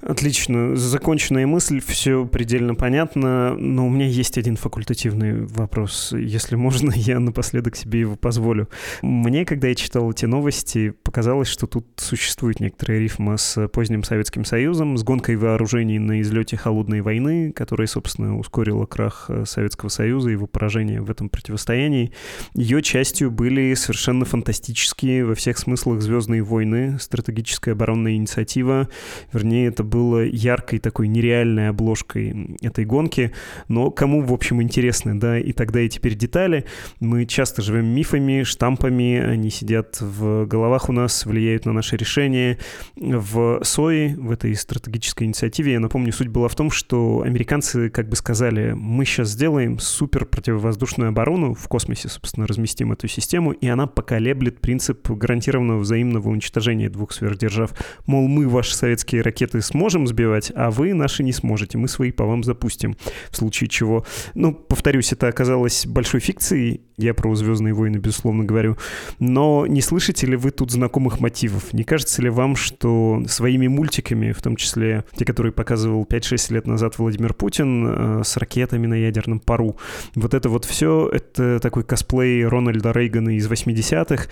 Отлично. 0.00 0.76
Законченная 0.76 1.46
мысль, 1.46 1.80
все 1.80 2.26
предельно 2.26 2.74
понятно, 2.74 3.54
но 3.56 3.86
у 3.86 3.90
меня 3.90 4.06
есть 4.06 4.38
один 4.38 4.56
факультативный 4.56 5.46
вопрос. 5.46 6.12
Если 6.12 6.56
можно, 6.56 6.92
я 6.94 7.18
напоследок 7.20 7.76
себе 7.76 8.00
его 8.00 8.16
позволю. 8.16 8.68
Мне, 9.02 9.44
когда 9.44 9.68
я 9.68 9.74
читал 9.74 10.10
эти 10.10 10.26
новости, 10.26 10.90
показалось, 11.02 11.48
что 11.48 11.66
тут 11.66 11.86
существует 11.96 12.60
некоторая 12.60 12.98
рифма 12.98 13.36
с 13.36 13.68
поздним 13.68 14.04
Советским 14.04 14.44
Союзом, 14.44 14.96
с 14.96 15.02
гонкой 15.02 15.36
вооружений 15.36 15.98
на 15.98 16.20
излете 16.20 16.56
Холодной 16.56 17.00
войны, 17.00 17.52
которая, 17.52 17.86
собственно, 17.86 18.38
ускорила 18.38 18.86
крах 18.86 19.26
э, 19.28 19.44
Советского 19.46 19.88
Союза 19.88 20.30
и 20.30 20.32
его 20.32 20.46
поражение 20.46 21.00
в 21.00 21.10
этом 21.10 21.28
противостоянии. 21.28 22.12
Ее 22.54 22.82
частью 22.82 23.30
были 23.30 23.74
совершенно 23.74 24.24
фантастические 24.24 25.24
во 25.24 25.34
всех 25.34 25.58
смыслах 25.58 26.02
«Звездные 26.02 26.42
войны», 26.42 26.98
стратегическая 26.98 27.72
оборонная 27.72 28.16
инициатива, 28.16 28.88
вернее, 29.32 29.53
мне 29.54 29.66
это 29.66 29.84
было 29.84 30.24
яркой 30.24 30.80
такой 30.80 31.06
нереальной 31.06 31.68
обложкой 31.68 32.56
этой 32.60 32.84
гонки, 32.84 33.32
но 33.68 33.92
кому, 33.92 34.20
в 34.20 34.32
общем, 34.32 34.60
интересны, 34.60 35.14
да, 35.14 35.38
и 35.38 35.52
тогда 35.52 35.80
и 35.80 35.88
теперь 35.88 36.16
детали. 36.16 36.64
Мы 36.98 37.24
часто 37.24 37.62
живем 37.62 37.86
мифами, 37.86 38.42
штампами, 38.42 39.20
они 39.20 39.50
сидят 39.50 40.00
в 40.00 40.46
головах 40.46 40.88
у 40.88 40.92
нас, 40.92 41.24
влияют 41.24 41.66
на 41.66 41.72
наши 41.72 41.96
решения. 41.96 42.58
В 42.96 43.60
СОИ, 43.62 44.14
в 44.14 44.32
этой 44.32 44.56
стратегической 44.56 45.28
инициативе, 45.28 45.74
я 45.74 45.80
напомню, 45.80 46.12
суть 46.12 46.28
была 46.28 46.48
в 46.48 46.56
том, 46.56 46.72
что 46.72 47.22
американцы 47.24 47.90
как 47.90 48.08
бы 48.08 48.16
сказали, 48.16 48.72
мы 48.72 49.04
сейчас 49.04 49.28
сделаем 49.28 49.78
супер 49.78 50.24
противовоздушную 50.24 51.10
оборону 51.10 51.54
в 51.54 51.68
космосе, 51.68 52.08
собственно, 52.08 52.48
разместим 52.48 52.90
эту 52.90 53.06
систему, 53.06 53.52
и 53.52 53.68
она 53.68 53.86
поколеблет 53.86 54.60
принцип 54.60 55.08
гарантированного 55.08 55.78
взаимного 55.78 56.28
уничтожения 56.28 56.90
двух 56.90 57.12
сверхдержав. 57.12 57.70
Мол, 58.06 58.26
мы 58.26 58.48
ваши 58.48 58.74
советские 58.74 59.22
ракеты 59.22 59.43
ракеты 59.44 59.60
сможем 59.62 60.06
сбивать, 60.06 60.52
а 60.54 60.70
вы 60.70 60.94
наши 60.94 61.22
не 61.22 61.32
сможете. 61.32 61.78
Мы 61.78 61.88
свои 61.88 62.12
по 62.12 62.24
вам 62.24 62.42
запустим. 62.44 62.96
В 63.30 63.36
случае 63.36 63.68
чего... 63.68 64.04
Ну, 64.34 64.54
повторюсь, 64.54 65.12
это 65.12 65.28
оказалось 65.28 65.86
большой 65.86 66.20
фикцией. 66.20 66.80
Я 66.96 67.12
про 67.12 67.34
«Звездные 67.34 67.74
войны», 67.74 67.96
безусловно, 67.96 68.44
говорю. 68.44 68.76
Но 69.18 69.66
не 69.66 69.80
слышите 69.80 70.26
ли 70.26 70.36
вы 70.36 70.50
тут 70.50 70.70
знакомых 70.70 71.20
мотивов? 71.20 71.72
Не 71.72 71.84
кажется 71.84 72.22
ли 72.22 72.30
вам, 72.30 72.56
что 72.56 73.22
своими 73.26 73.66
мультиками, 73.66 74.32
в 74.32 74.40
том 74.40 74.56
числе 74.56 75.04
те, 75.16 75.24
которые 75.24 75.52
показывал 75.52 76.04
5-6 76.04 76.54
лет 76.54 76.66
назад 76.66 76.98
Владимир 76.98 77.34
Путин 77.34 77.86
э, 77.86 78.22
с 78.24 78.36
ракетами 78.36 78.86
на 78.86 78.94
ядерном 78.94 79.40
пару, 79.40 79.76
вот 80.14 80.34
это 80.34 80.48
вот 80.48 80.64
все, 80.64 81.10
это 81.12 81.58
такой 81.58 81.82
косплей 81.82 82.46
Рональда 82.46 82.92
Рейгана 82.92 83.36
из 83.36 83.48
80-х, 83.50 84.28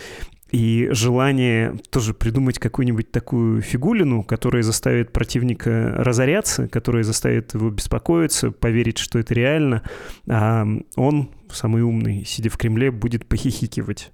и 0.52 0.88
желание 0.90 1.76
тоже 1.90 2.12
придумать 2.12 2.58
какую-нибудь 2.58 3.10
такую 3.10 3.62
фигулину, 3.62 4.22
которая 4.22 4.62
заставит 4.62 5.12
противника 5.12 5.94
разоряться, 5.96 6.68
которая 6.68 7.02
заставит 7.04 7.54
его 7.54 7.70
беспокоиться, 7.70 8.50
поверить, 8.50 8.98
что 8.98 9.18
это 9.18 9.32
реально, 9.32 9.82
а 10.28 10.66
он, 10.94 11.30
самый 11.50 11.82
умный, 11.82 12.24
сидя 12.26 12.50
в 12.50 12.58
Кремле, 12.58 12.90
будет 12.90 13.26
похихикивать. 13.26 14.12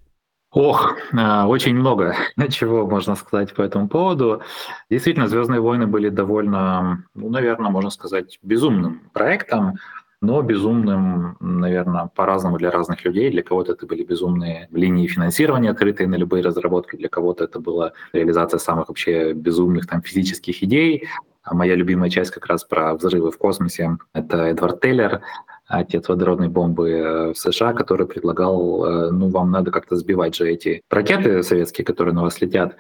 Ох, 0.51 0.97
а, 1.13 1.47
очень 1.47 1.75
много 1.75 2.15
чего 2.51 2.87
можно 2.87 3.17
сказать 3.17 3.55
по 3.55 3.63
этому 3.63 3.89
поводу. 3.89 4.43
Действительно, 4.89 5.29
«Звездные 5.29 5.61
войны» 5.61 5.87
были 5.87 6.09
довольно, 6.09 7.05
ну, 7.15 7.29
наверное, 7.29 7.71
можно 7.71 7.91
сказать, 7.91 8.39
безумным 8.43 9.03
проектом 9.13 9.75
но 10.21 10.43
безумным, 10.43 11.37
наверное, 11.41 12.11
по-разному 12.15 12.59
для 12.59 12.71
разных 12.71 13.05
людей. 13.05 13.31
Для 13.31 13.43
кого-то 13.43 13.73
это 13.73 13.87
были 13.87 14.03
безумные 14.03 14.69
линии 14.73 15.07
финансирования, 15.07 15.71
открытые 15.71 16.09
на 16.09 16.17
любые 16.17 16.43
разработки, 16.43 16.97
для 16.97 17.09
кого-то 17.09 17.45
это 17.45 17.61
была 17.61 17.93
реализация 18.13 18.59
самых 18.59 18.89
вообще 18.89 19.33
безумных 19.33 19.87
там 19.87 20.03
физических 20.03 20.63
идей. 20.63 21.09
А 21.43 21.55
моя 21.55 21.77
любимая 21.77 22.11
часть 22.11 22.31
как 22.31 22.47
раз 22.47 22.65
про 22.65 22.95
взрывы 22.95 23.31
в 23.31 23.39
космосе— 23.39 23.97
это 24.13 24.37
Эдвард 24.49 24.81
Тейлер, 24.81 25.23
отец 25.67 26.09
водородной 26.09 26.49
бомбы 26.49 26.91
э, 26.91 27.33
в 27.33 27.39
США, 27.39 27.73
который 27.73 28.07
предлагал, 28.07 28.85
э, 28.85 29.11
ну, 29.11 29.29
вам 29.29 29.51
надо 29.51 29.71
как-то 29.71 29.97
сбивать 29.97 30.35
же 30.35 30.51
эти 30.51 30.83
ракеты 30.91 31.43
советские, 31.43 31.85
которые 31.85 32.15
на 32.15 32.23
вас 32.23 32.41
летят, 32.41 32.77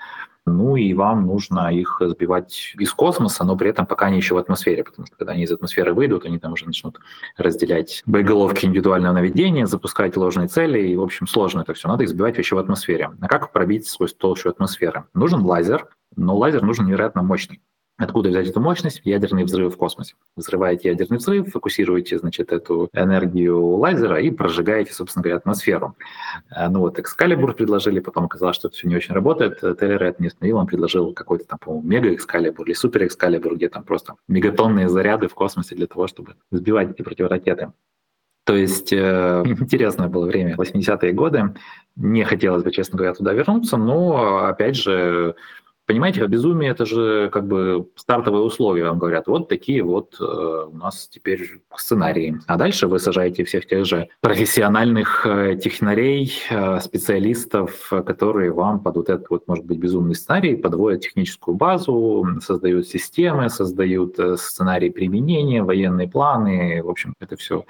ну 0.48 0.76
и 0.76 0.92
вам 0.94 1.26
нужно 1.26 1.72
их 1.72 2.00
сбивать 2.00 2.74
из 2.78 2.92
космоса, 2.92 3.44
но 3.44 3.56
при 3.56 3.70
этом 3.70 3.86
пока 3.86 4.06
они 4.06 4.16
еще 4.16 4.34
в 4.34 4.38
атмосфере, 4.38 4.84
потому 4.84 5.06
что 5.06 5.16
когда 5.16 5.32
они 5.32 5.44
из 5.44 5.52
атмосферы 5.52 5.94
выйдут, 5.94 6.24
они 6.24 6.38
там 6.38 6.52
уже 6.52 6.66
начнут 6.66 6.98
разделять 7.36 8.02
боеголовки 8.06 8.66
индивидуального 8.66 9.12
наведения, 9.12 9.66
запускать 9.66 10.16
ложные 10.16 10.48
цели, 10.48 10.88
и, 10.88 10.96
в 10.96 11.02
общем, 11.02 11.26
сложно 11.26 11.60
это 11.60 11.74
все. 11.74 11.88
Надо 11.88 12.04
их 12.04 12.08
сбивать 12.08 12.38
еще 12.38 12.56
в 12.56 12.58
атмосфере. 12.58 13.10
А 13.20 13.28
как 13.28 13.52
пробить 13.52 13.86
сквозь 13.86 14.14
толщу 14.14 14.48
атмосферы? 14.48 15.04
Нужен 15.14 15.42
лазер, 15.42 15.88
но 16.16 16.36
лазер 16.36 16.62
нужен 16.62 16.86
невероятно 16.86 17.22
мощный. 17.22 17.60
Откуда 17.98 18.28
взять 18.28 18.46
эту 18.46 18.60
мощность? 18.60 19.00
Ядерный 19.02 19.42
взрыв 19.42 19.74
в 19.74 19.76
космосе. 19.76 20.14
Взрываете 20.36 20.88
ядерный 20.88 21.18
взрыв, 21.18 21.50
фокусируете, 21.50 22.16
значит, 22.18 22.52
эту 22.52 22.88
энергию 22.92 23.60
лазера 23.60 24.20
и 24.20 24.30
прожигаете, 24.30 24.92
собственно 24.92 25.24
говоря, 25.24 25.38
атмосферу. 25.38 25.96
Э, 26.54 26.68
ну 26.68 26.78
вот, 26.78 27.00
Экскалибур 27.00 27.54
предложили, 27.54 27.98
потом 27.98 28.26
оказалось, 28.26 28.54
что 28.54 28.68
это 28.68 28.76
все 28.76 28.86
не 28.86 28.94
очень 28.94 29.14
работает. 29.14 29.58
Тейлор 29.60 30.04
это 30.04 30.22
не 30.22 30.28
остановил, 30.28 30.58
он 30.58 30.68
предложил 30.68 31.12
какой-то 31.12 31.44
там, 31.44 31.58
по-моему, 31.58 31.88
мега-экскалибур 31.88 32.66
или 32.66 32.74
супер-экскалибур, 32.74 33.56
где 33.56 33.68
там 33.68 33.82
просто 33.82 34.14
мегатонные 34.28 34.88
заряды 34.88 35.26
в 35.26 35.34
космосе 35.34 35.74
для 35.74 35.88
того, 35.88 36.06
чтобы 36.06 36.36
сбивать 36.52 36.92
эти 36.92 37.02
противоракеты. 37.02 37.72
То 38.48 38.56
есть 38.56 38.94
э, 38.94 39.42
интересное 39.44 40.08
было 40.08 40.24
время, 40.24 40.54
80-е 40.54 41.12
годы. 41.12 41.54
Не 41.96 42.24
хотелось 42.24 42.62
бы, 42.62 42.70
честно 42.70 42.96
говоря, 42.96 43.12
туда 43.12 43.34
вернуться, 43.34 43.76
но, 43.76 44.46
опять 44.46 44.76
же, 44.76 45.34
Понимаете, 45.88 46.26
безумие– 46.26 46.70
это 46.72 46.84
же 46.84 47.30
как 47.32 47.46
бы 47.46 47.88
стартовые 47.96 48.42
условия. 48.42 48.84
Вам 48.84 48.98
говорят, 48.98 49.26
вот 49.26 49.48
такие 49.48 49.82
вот 49.82 50.16
э, 50.20 50.22
у 50.22 50.76
нас 50.76 51.08
теперь 51.08 51.62
сценарии. 51.74 52.38
А 52.46 52.58
дальше 52.58 52.88
вы 52.88 52.98
сажаете 52.98 53.42
всех 53.44 53.66
тех 53.66 53.86
же 53.86 54.06
профессиональных 54.20 55.24
э, 55.24 55.56
технарей, 55.56 56.30
э, 56.50 56.80
специалистов, 56.80 57.90
которые 58.04 58.52
вам 58.52 58.80
под 58.80 58.96
вот 58.96 59.08
этот 59.08 59.30
вот, 59.30 59.48
может 59.48 59.64
быть, 59.64 59.78
безумный 59.78 60.14
сценарий 60.14 60.56
подводят 60.56 61.00
техническую 61.00 61.56
базу, 61.56 62.26
создают 62.42 62.86
системы, 62.86 63.48
создают 63.48 64.18
э, 64.18 64.36
сценарии 64.36 64.90
применения, 64.90 65.62
военные 65.62 66.06
планы. 66.06 66.82
В 66.82 66.90
общем, 66.90 67.14
это 67.18 67.38
все 67.38 67.64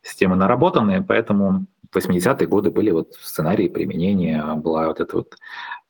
системы 0.00 0.36
наработанные, 0.36 1.02
поэтому 1.02 1.66
в 1.90 1.96
80-е 1.96 2.46
годы 2.46 2.70
были 2.70 2.92
вот 2.92 3.14
сценарии 3.20 3.66
применения, 3.66 4.54
была 4.54 4.86
вот 4.86 5.00
эта 5.00 5.16
вот 5.16 5.36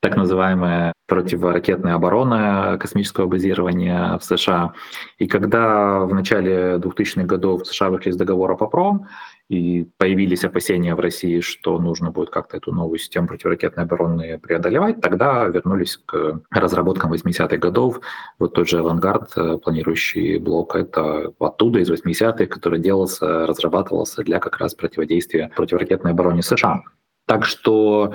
так 0.04 0.16
называемая 0.16 0.92
противоракетная 1.06 1.94
оборона 1.94 2.76
космического 2.78 3.26
базирования 3.26 4.18
в 4.18 4.22
США. 4.22 4.74
И 5.18 5.26
когда 5.26 6.00
в 6.00 6.12
начале 6.12 6.74
2000-х 6.76 7.22
годов 7.22 7.62
в 7.62 7.66
США 7.66 7.88
вышли 7.88 8.10
из 8.10 8.16
договора 8.16 8.54
по 8.54 8.66
ПРОМ, 8.66 9.06
и 9.48 9.86
появились 9.96 10.44
опасения 10.44 10.94
в 10.94 11.00
России, 11.00 11.40
что 11.40 11.78
нужно 11.78 12.10
будет 12.10 12.28
как-то 12.28 12.58
эту 12.58 12.70
новую 12.70 12.98
систему 12.98 13.28
противоракетной 13.28 13.84
обороны 13.84 14.38
преодолевать, 14.38 15.00
тогда 15.00 15.46
вернулись 15.46 15.96
к 15.96 16.40
разработкам 16.50 17.10
80-х 17.10 17.56
годов. 17.56 18.00
Вот 18.38 18.52
тот 18.52 18.68
же 18.68 18.80
«Авангард», 18.80 19.32
э, 19.36 19.56
планирующий 19.56 20.36
блок, 20.36 20.76
это 20.76 21.32
оттуда, 21.38 21.78
из 21.78 21.90
80-х, 21.90 22.44
который 22.44 22.78
делался, 22.78 23.46
разрабатывался 23.46 24.22
для 24.22 24.38
как 24.38 24.58
раз 24.58 24.74
противодействия 24.74 25.50
противоракетной 25.56 26.10
обороне 26.10 26.42
США. 26.42 26.82
Так 27.26 27.46
что 27.46 28.12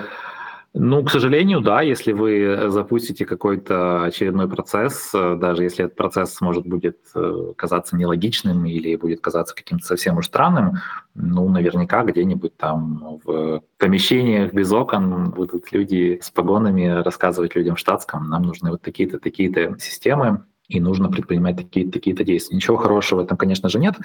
ну, 0.73 1.03
к 1.03 1.09
сожалению, 1.09 1.61
да, 1.61 1.81
если 1.81 2.11
вы 2.11 2.69
запустите 2.69 3.25
какой-то 3.25 4.03
очередной 4.03 4.47
процесс, 4.47 5.09
э, 5.15 5.35
даже 5.35 5.63
если 5.63 5.85
этот 5.85 5.97
процесс 5.97 6.39
может 6.41 6.67
будет 6.67 6.97
э, 7.15 7.53
казаться 7.55 7.95
нелогичным 7.97 8.65
или 8.65 8.95
будет 8.95 9.19
казаться 9.19 9.55
каким-то 9.55 9.85
совсем 9.85 10.17
уж 10.17 10.27
странным, 10.27 10.77
ну, 11.15 11.49
наверняка 11.49 12.03
где-нибудь 12.03 12.55
там 12.55 13.19
в 13.23 13.63
помещениях 13.79 14.53
без 14.53 14.71
окон 14.71 15.31
будут 15.31 15.71
люди 15.71 16.19
с 16.21 16.29
погонами 16.29 17.01
рассказывать 17.01 17.55
людям 17.55 17.75
в 17.75 17.79
штатском, 17.79 18.29
нам 18.29 18.43
нужны 18.43 18.69
вот 18.69 18.81
такие-то, 18.83 19.19
такие-то 19.19 19.75
системы, 19.79 20.45
и 20.69 20.79
нужно 20.79 21.09
предпринимать 21.09 21.57
такие-то 21.57 21.91
такие 21.91 22.15
действия. 22.15 22.55
Ничего 22.55 22.77
хорошего 22.77 23.23
этом, 23.23 23.37
конечно 23.37 23.69
же, 23.69 23.79
нет. 23.79 23.95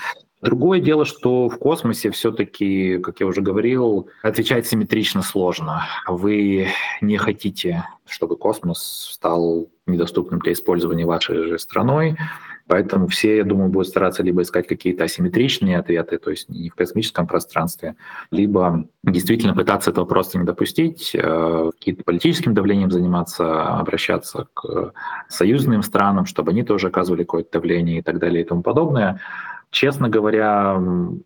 Другое 0.40 0.80
дело, 0.80 1.04
что 1.04 1.48
в 1.50 1.58
космосе 1.58 2.10
все-таки, 2.10 2.98
как 2.98 3.20
я 3.20 3.26
уже 3.26 3.42
говорил, 3.42 4.08
отвечать 4.22 4.66
симметрично 4.66 5.22
сложно. 5.22 5.84
Вы 6.08 6.68
не 7.02 7.18
хотите, 7.18 7.86
чтобы 8.06 8.36
космос 8.36 9.10
стал 9.12 9.68
недоступным 9.86 10.40
для 10.40 10.52
использования 10.52 11.04
вашей 11.04 11.36
же 11.46 11.58
страной. 11.58 12.16
Поэтому 12.66 13.08
все, 13.08 13.36
я 13.36 13.44
думаю, 13.44 13.68
будут 13.68 13.88
стараться 13.88 14.22
либо 14.22 14.42
искать 14.42 14.66
какие-то 14.66 15.04
асимметричные 15.04 15.78
ответы, 15.78 16.18
то 16.18 16.30
есть 16.30 16.48
не 16.48 16.70
в 16.70 16.74
космическом 16.74 17.26
пространстве, 17.26 17.94
либо 18.30 18.86
действительно 19.02 19.54
пытаться 19.54 19.90
этого 19.90 20.06
просто 20.06 20.38
не 20.38 20.44
допустить, 20.44 21.10
э, 21.14 21.70
каким-то 21.78 22.04
политическим 22.04 22.54
давлением 22.54 22.90
заниматься, 22.90 23.78
обращаться 23.78 24.48
к 24.54 24.92
союзным 25.28 25.82
странам, 25.82 26.24
чтобы 26.24 26.52
они 26.52 26.62
тоже 26.62 26.88
оказывали 26.88 27.24
какое-то 27.24 27.52
давление 27.52 27.98
и 27.98 28.02
так 28.02 28.18
далее 28.18 28.42
и 28.42 28.46
тому 28.46 28.62
подобное. 28.62 29.20
Честно 29.70 30.08
говоря, 30.08 30.80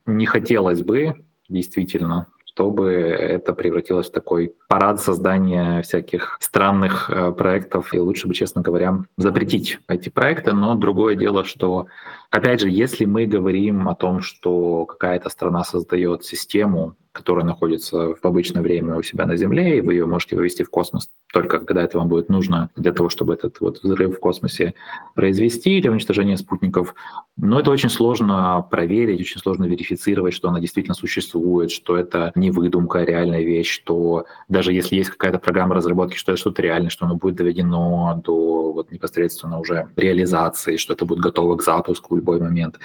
не 0.07 0.27
хотелось 0.27 0.83
бы 0.83 1.14
действительно 1.48 2.27
чтобы 2.59 2.90
это 2.90 3.53
превратилось 3.53 4.09
в 4.09 4.12
такой 4.12 4.53
парад 4.66 5.01
создания 5.01 5.81
всяких 5.83 6.38
странных 6.40 7.09
э, 7.09 7.31
проектов. 7.31 7.94
И 7.94 8.01
лучше 8.01 8.27
бы, 8.27 8.35
честно 8.35 8.62
говоря, 8.62 9.05
запретить 9.16 9.79
эти 9.87 10.09
проекты. 10.09 10.53
Но 10.53 10.75
другое 10.75 11.14
дело, 11.14 11.44
что, 11.44 11.87
опять 12.31 12.61
же, 12.61 12.71
если 12.71 13.05
мы 13.05 13.27
говорим 13.27 13.88
о 13.88 13.95
том, 13.95 14.21
что 14.21 14.87
какая-то 14.87 15.29
страна 15.29 15.64
создает 15.64 16.25
систему, 16.25 16.97
которая 17.12 17.45
находится 17.45 18.14
в 18.14 18.25
обычное 18.25 18.62
время 18.62 18.97
у 18.97 19.03
себя 19.03 19.27
на 19.27 19.37
Земле, 19.37 19.79
и 19.79 19.81
вы 19.81 19.95
ее 19.95 20.07
можете 20.07 20.37
вывести 20.37 20.62
в 20.62 20.71
космос 20.71 21.09
только 21.33 21.59
когда 21.59 21.83
это 21.83 21.99
вам 21.99 22.09
будет 22.09 22.29
нужно 22.29 22.71
для 22.77 22.93
того, 22.93 23.09
чтобы 23.09 23.35
этот 23.35 23.61
вот 23.61 23.83
взрыв 23.83 24.17
в 24.17 24.21
космосе 24.21 24.75
произвести 25.14 25.79
или 25.79 25.88
уничтожение 25.88 26.37
спутников. 26.37 26.95
Но 27.37 27.61
это 27.61 27.71
очень 27.71 27.91
сложно 27.91 28.67
проверить, 28.71 29.21
очень 29.21 29.41
сложно 29.41 29.64
верифицировать, 29.64 30.35
что 30.35 30.49
она 30.49 30.59
действительно 30.61 30.95
существует, 30.95 31.71
что 31.71 31.97
это 31.97 32.33
не 32.35 32.51
выдумка, 32.51 33.01
а 33.01 33.05
реальная 33.05 33.43
вещь, 33.43 33.71
что 33.71 34.25
даже 34.49 34.73
если 34.73 34.97
есть 34.97 35.11
какая-то 35.11 35.38
программа 35.38 35.75
разработки, 35.75 36.17
что 36.17 36.33
это 36.33 36.41
что-то 36.41 36.62
реальное, 36.62 36.91
что 36.91 37.05
оно 37.05 37.17
будет 37.17 37.37
доведено 37.37 38.21
до 38.25 38.73
вот 38.73 38.91
непосредственно 38.91 39.61
уже 39.61 39.91
реализации, 39.97 40.77
что 40.77 40.95
это 40.95 41.05
будет 41.05 41.21
готово 41.21 41.57
к 41.57 41.62
запуску 41.62 42.17
любой 42.19 42.41
момент. 42.41 42.79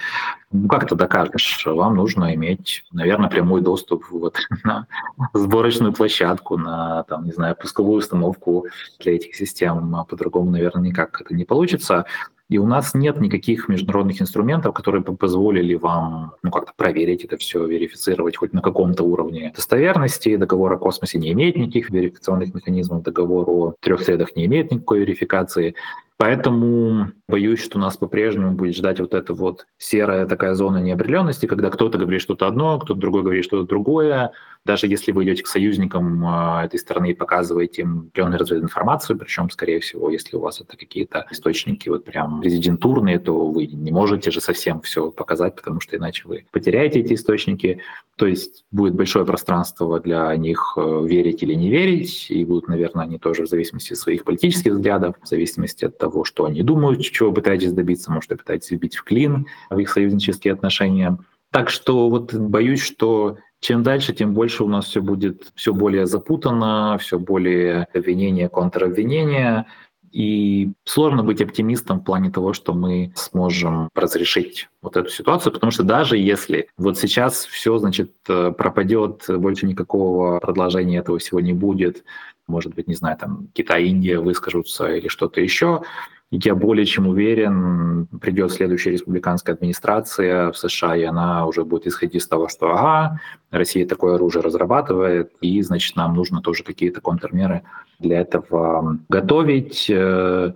Ну, 0.50 0.68
как 0.68 0.84
это 0.84 0.94
докажешь? 0.94 1.66
Вам 1.66 1.96
нужно 1.96 2.34
иметь, 2.34 2.84
наверное, 2.92 3.28
прямой 3.28 3.60
доступ 3.60 4.04
вот 4.10 4.38
на 4.64 4.86
сборочную 5.34 5.92
площадку, 5.92 6.56
на, 6.56 7.02
там, 7.04 7.24
не 7.24 7.32
знаю, 7.32 7.56
пусковую 7.56 7.98
установку 7.98 8.66
для 9.00 9.16
этих 9.16 9.34
систем. 9.34 9.94
А 9.96 10.04
по-другому, 10.04 10.50
наверное, 10.50 10.82
никак 10.82 11.20
это 11.20 11.34
не 11.34 11.44
получится. 11.44 12.06
И 12.50 12.58
у 12.58 12.66
нас 12.66 12.92
нет 12.94 13.20
никаких 13.20 13.68
международных 13.68 14.20
инструментов, 14.20 14.74
которые 14.74 15.02
бы 15.02 15.16
позволили 15.16 15.74
вам 15.74 16.34
ну, 16.42 16.50
как-то 16.50 16.72
проверить 16.76 17.24
это 17.24 17.38
все, 17.38 17.64
верифицировать 17.66 18.36
хоть 18.36 18.52
на 18.52 18.60
каком-то 18.60 19.02
уровне 19.02 19.52
достоверности. 19.56 20.36
Договор 20.36 20.74
о 20.74 20.78
космосе 20.78 21.18
не 21.18 21.32
имеет 21.32 21.56
никаких 21.56 21.90
верификационных 21.90 22.54
механизмов, 22.54 23.02
договор 23.02 23.48
о 23.48 23.74
трех 23.80 24.02
средах 24.02 24.36
не 24.36 24.44
имеет 24.44 24.70
никакой 24.70 25.00
верификации. 25.00 25.74
Поэтому 26.16 27.10
боюсь, 27.28 27.62
что 27.62 27.78
нас 27.78 27.96
по-прежнему 27.96 28.52
будет 28.52 28.76
ждать 28.76 29.00
вот 29.00 29.14
эта 29.14 29.34
вот 29.34 29.66
серая 29.78 30.26
такая 30.26 30.54
зона 30.54 30.78
неопределенности, 30.78 31.46
когда 31.46 31.70
кто-то 31.70 31.98
говорит 31.98 32.20
что-то 32.20 32.46
одно, 32.46 32.78
кто-то 32.78 33.00
другой 33.00 33.22
говорит 33.22 33.44
что-то 33.44 33.66
другое, 33.66 34.32
даже 34.64 34.86
если 34.86 35.12
вы 35.12 35.24
идете 35.24 35.42
к 35.42 35.46
союзникам 35.46 36.24
э, 36.26 36.64
этой 36.64 36.78
страны 36.78 37.10
и 37.10 37.14
показываете 37.14 37.82
им 37.82 38.08
определенную 38.08 38.38
развединформацию, 38.38 39.18
причем, 39.18 39.50
скорее 39.50 39.80
всего, 39.80 40.08
если 40.08 40.36
у 40.36 40.40
вас 40.40 40.60
это 40.60 40.76
какие-то 40.76 41.26
источники 41.30 41.88
вот 41.88 42.04
прям 42.04 42.40
резидентурные, 42.42 43.18
то 43.18 43.46
вы 43.46 43.66
не 43.66 43.92
можете 43.92 44.30
же 44.30 44.40
совсем 44.40 44.80
все 44.80 45.10
показать, 45.10 45.54
потому 45.56 45.80
что 45.80 45.96
иначе 45.96 46.22
вы 46.26 46.46
потеряете 46.50 47.00
эти 47.00 47.14
источники. 47.14 47.80
То 48.16 48.26
есть 48.26 48.64
будет 48.70 48.94
большое 48.94 49.26
пространство 49.26 50.00
для 50.00 50.34
них 50.36 50.74
э, 50.76 51.06
верить 51.06 51.42
или 51.42 51.54
не 51.54 51.68
верить, 51.68 52.30
и 52.30 52.44
будут, 52.44 52.68
наверное, 52.68 53.04
они 53.04 53.18
тоже 53.18 53.42
в 53.42 53.48
зависимости 53.48 53.92
от 53.92 53.98
своих 53.98 54.24
политических 54.24 54.72
взглядов, 54.72 55.16
в 55.22 55.28
зависимости 55.28 55.84
от 55.84 55.98
того, 55.98 56.13
что 56.22 56.44
они 56.44 56.62
думают, 56.62 57.00
чего 57.02 57.32
пытаетесь 57.32 57.72
добиться, 57.72 58.12
может, 58.12 58.30
вы 58.30 58.36
пытаетесь 58.36 58.70
вбить 58.70 58.94
в 58.94 59.02
клин 59.02 59.46
в 59.70 59.78
их 59.78 59.90
союзнические 59.90 60.52
отношения. 60.52 61.18
Так 61.50 61.70
что 61.70 62.08
вот 62.08 62.32
боюсь, 62.32 62.82
что 62.82 63.38
чем 63.60 63.82
дальше, 63.82 64.12
тем 64.12 64.34
больше 64.34 64.62
у 64.62 64.68
нас 64.68 64.84
все 64.84 65.00
будет 65.00 65.50
все 65.54 65.72
более 65.72 66.06
запутано, 66.06 66.98
все 67.00 67.18
более 67.18 67.88
обвинения, 67.94 68.48
контробвинения. 68.48 69.66
И 70.12 70.70
сложно 70.84 71.24
быть 71.24 71.40
оптимистом 71.40 71.98
в 71.98 72.04
плане 72.04 72.30
того, 72.30 72.52
что 72.52 72.72
мы 72.72 73.12
сможем 73.16 73.88
разрешить 73.94 74.68
вот 74.80 74.96
эту 74.96 75.08
ситуацию, 75.08 75.52
потому 75.52 75.72
что 75.72 75.82
даже 75.82 76.16
если 76.16 76.68
вот 76.76 76.98
сейчас 76.98 77.46
все, 77.46 77.78
значит, 77.78 78.12
э, 78.28 78.52
пропадет, 78.56 79.24
больше 79.28 79.66
никакого 79.66 80.38
продолжения 80.38 80.98
этого 80.98 81.18
всего 81.18 81.40
не 81.40 81.52
будет, 81.52 82.04
может 82.46 82.74
быть, 82.74 82.88
не 82.88 82.94
знаю, 82.94 83.16
там 83.16 83.48
Китай, 83.52 83.84
Индия 83.84 84.18
выскажутся 84.18 84.88
или 84.94 85.08
что-то 85.08 85.40
еще, 85.40 85.82
я 86.30 86.54
более 86.54 86.86
чем 86.86 87.06
уверен, 87.06 88.08
придет 88.20 88.50
следующая 88.52 88.90
республиканская 88.90 89.54
администрация 89.54 90.50
в 90.50 90.58
США, 90.58 90.96
и 90.96 91.04
она 91.04 91.46
уже 91.46 91.64
будет 91.64 91.86
исходить 91.86 92.16
из 92.16 92.28
того, 92.28 92.48
что 92.48 92.72
ага, 92.72 93.20
Россия 93.50 93.86
такое 93.86 94.16
оружие 94.16 94.42
разрабатывает, 94.42 95.32
и, 95.40 95.62
значит, 95.62 95.96
нам 95.96 96.14
нужно 96.14 96.40
тоже 96.40 96.64
какие-то 96.64 97.00
контрмеры 97.00 97.62
для 97.98 98.20
этого 98.20 98.98
готовить. 99.08 99.88
Э, 99.88 100.52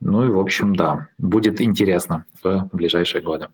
ну 0.00 0.24
и, 0.24 0.28
в 0.28 0.38
общем, 0.38 0.76
да, 0.76 1.08
будет 1.18 1.60
интересно 1.60 2.24
в 2.42 2.68
ближайшие 2.72 3.22
годы. 3.22 3.48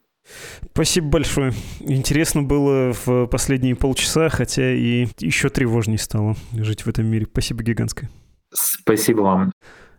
Спасибо 0.73 1.09
большое. 1.09 1.53
Интересно 1.81 2.43
было 2.43 2.93
в 3.05 3.27
последние 3.27 3.77
полчаса, 3.77 4.29
хотя 4.29 4.73
и 4.73 5.07
еще 5.18 5.49
тревожнее 5.49 5.99
стало 5.99 6.37
жить 6.53 6.87
в 6.87 6.89
этом 6.89 7.07
мире. 7.07 7.27
Спасибо 7.31 7.62
гигантское. 7.62 8.11
Спасибо 8.53 9.20
вам. 9.20 9.53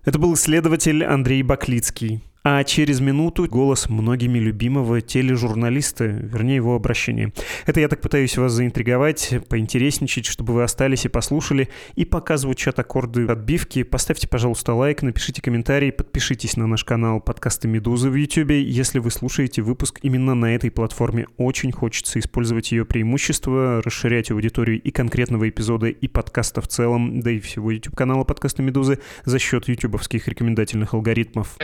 Это 0.05 0.19
был 0.19 0.33
исследователь 0.33 1.03
Андрей 1.03 1.43
Баклицкий. 1.43 2.23
А 2.45 2.61
через 2.65 2.99
минуту 2.99 3.47
голос 3.47 3.87
многими 3.87 4.37
любимого 4.37 4.99
тележурналиста, 4.99 6.03
вернее 6.03 6.57
его 6.57 6.75
обращение. 6.75 7.31
Это 7.65 7.79
я 7.79 7.87
так 7.87 8.01
пытаюсь 8.01 8.37
вас 8.37 8.51
заинтриговать, 8.51 9.33
поинтересничать, 9.47 10.25
чтобы 10.25 10.53
вы 10.53 10.63
остались 10.63 11.05
и 11.05 11.09
послушали. 11.09 11.69
И 11.95 12.03
пока 12.03 12.35
звучат 12.35 12.77
аккорды 12.79 13.27
отбивки, 13.27 13.83
поставьте, 13.83 14.27
пожалуйста, 14.27 14.73
лайк, 14.73 15.03
напишите 15.03 15.41
комментарий, 15.41 15.93
подпишитесь 15.93 16.57
на 16.57 16.67
наш 16.67 16.83
канал 16.83 17.21
подкасты 17.21 17.69
«Медузы» 17.69 18.09
в 18.09 18.15
YouTube. 18.15 18.51
Если 18.51 18.99
вы 18.99 19.09
слушаете 19.09 19.61
выпуск 19.61 19.99
именно 20.01 20.35
на 20.35 20.53
этой 20.53 20.69
платформе, 20.69 21.27
очень 21.37 21.71
хочется 21.71 22.19
использовать 22.19 22.73
ее 22.73 22.83
преимущества, 22.83 23.81
расширять 23.81 24.31
аудиторию 24.31 24.81
и 24.81 24.91
конкретного 24.91 25.47
эпизода, 25.47 25.87
и 25.87 26.09
подкаста 26.09 26.59
в 26.59 26.67
целом, 26.67 27.21
да 27.21 27.31
и 27.31 27.39
всего 27.39 27.71
YouTube-канала 27.71 28.25
подкаста 28.25 28.63
«Медузы» 28.63 28.99
за 29.23 29.39
счет 29.39 29.69
ютубовских 29.69 30.27
рекомендательных 30.27 30.93
алгоритмов. 30.93 31.55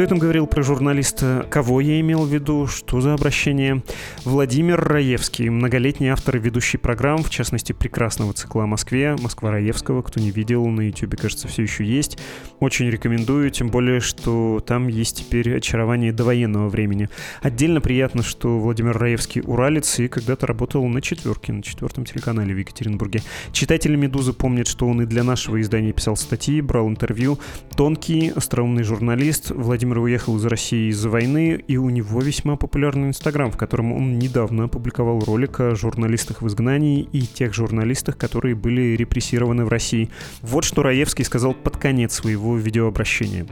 Что 0.00 0.04
я 0.04 0.08
там 0.08 0.18
говорил 0.18 0.46
про 0.46 0.62
журналиста? 0.62 1.46
Кого 1.50 1.82
я 1.82 2.00
имел 2.00 2.24
в 2.24 2.32
виду? 2.32 2.66
Что 2.66 3.02
за 3.02 3.12
обращение? 3.12 3.82
Владимир 4.24 4.80
Раевский, 4.82 5.50
многолетний 5.50 6.08
автор 6.08 6.36
и 6.36 6.38
ведущий 6.38 6.78
программ, 6.78 7.22
в 7.22 7.28
частности, 7.28 7.74
прекрасного 7.74 8.32
цикла 8.32 8.64
о 8.64 8.66
Москве, 8.66 9.14
Москва 9.20 9.50
Раевского, 9.50 10.00
кто 10.00 10.18
не 10.18 10.30
видел, 10.30 10.64
на 10.68 10.86
YouTube, 10.86 11.20
кажется, 11.20 11.48
все 11.48 11.64
еще 11.64 11.84
есть. 11.84 12.16
Очень 12.60 12.88
рекомендую, 12.88 13.50
тем 13.50 13.68
более, 13.68 14.00
что 14.00 14.64
там 14.66 14.88
есть 14.88 15.18
теперь 15.18 15.54
очарование 15.54 16.14
довоенного 16.14 16.70
времени. 16.70 17.10
Отдельно 17.42 17.82
приятно, 17.82 18.22
что 18.22 18.58
Владимир 18.58 18.96
Раевский 18.96 19.42
уралец 19.44 19.98
и 19.98 20.08
когда-то 20.08 20.46
работал 20.46 20.82
на 20.88 21.02
четверке, 21.02 21.52
на 21.52 21.62
четвертом 21.62 22.06
телеканале 22.06 22.54
в 22.54 22.56
Екатеринбурге. 22.58 23.20
Читатели 23.52 23.96
«Медузы» 23.96 24.32
помнят, 24.32 24.66
что 24.66 24.88
он 24.88 25.02
и 25.02 25.04
для 25.04 25.24
нашего 25.24 25.60
издания 25.60 25.92
писал 25.92 26.16
статьи, 26.16 26.62
брал 26.62 26.88
интервью. 26.88 27.38
Тонкий, 27.76 28.32
остроумный 28.34 28.82
журналист 28.82 29.50
Владимир 29.50 29.89
Владимир 29.90 30.04
уехал 30.04 30.36
из 30.36 30.44
России 30.44 30.90
из-за 30.90 31.10
войны, 31.10 31.64
и 31.66 31.76
у 31.76 31.90
него 31.90 32.20
весьма 32.20 32.54
популярный 32.54 33.08
Инстаграм, 33.08 33.50
в 33.50 33.56
котором 33.56 33.92
он 33.92 34.20
недавно 34.20 34.64
опубликовал 34.64 35.18
ролик 35.18 35.58
о 35.58 35.74
журналистах 35.74 36.42
в 36.42 36.46
изгнании 36.46 37.02
и 37.12 37.22
тех 37.22 37.52
журналистах, 37.52 38.16
которые 38.16 38.54
были 38.54 38.94
репрессированы 38.94 39.64
в 39.64 39.68
России. 39.68 40.08
Вот 40.42 40.62
что 40.62 40.84
Раевский 40.84 41.24
сказал 41.24 41.54
под 41.54 41.76
конец 41.76 42.14
своего 42.14 42.56
видеообращения. 42.56 43.48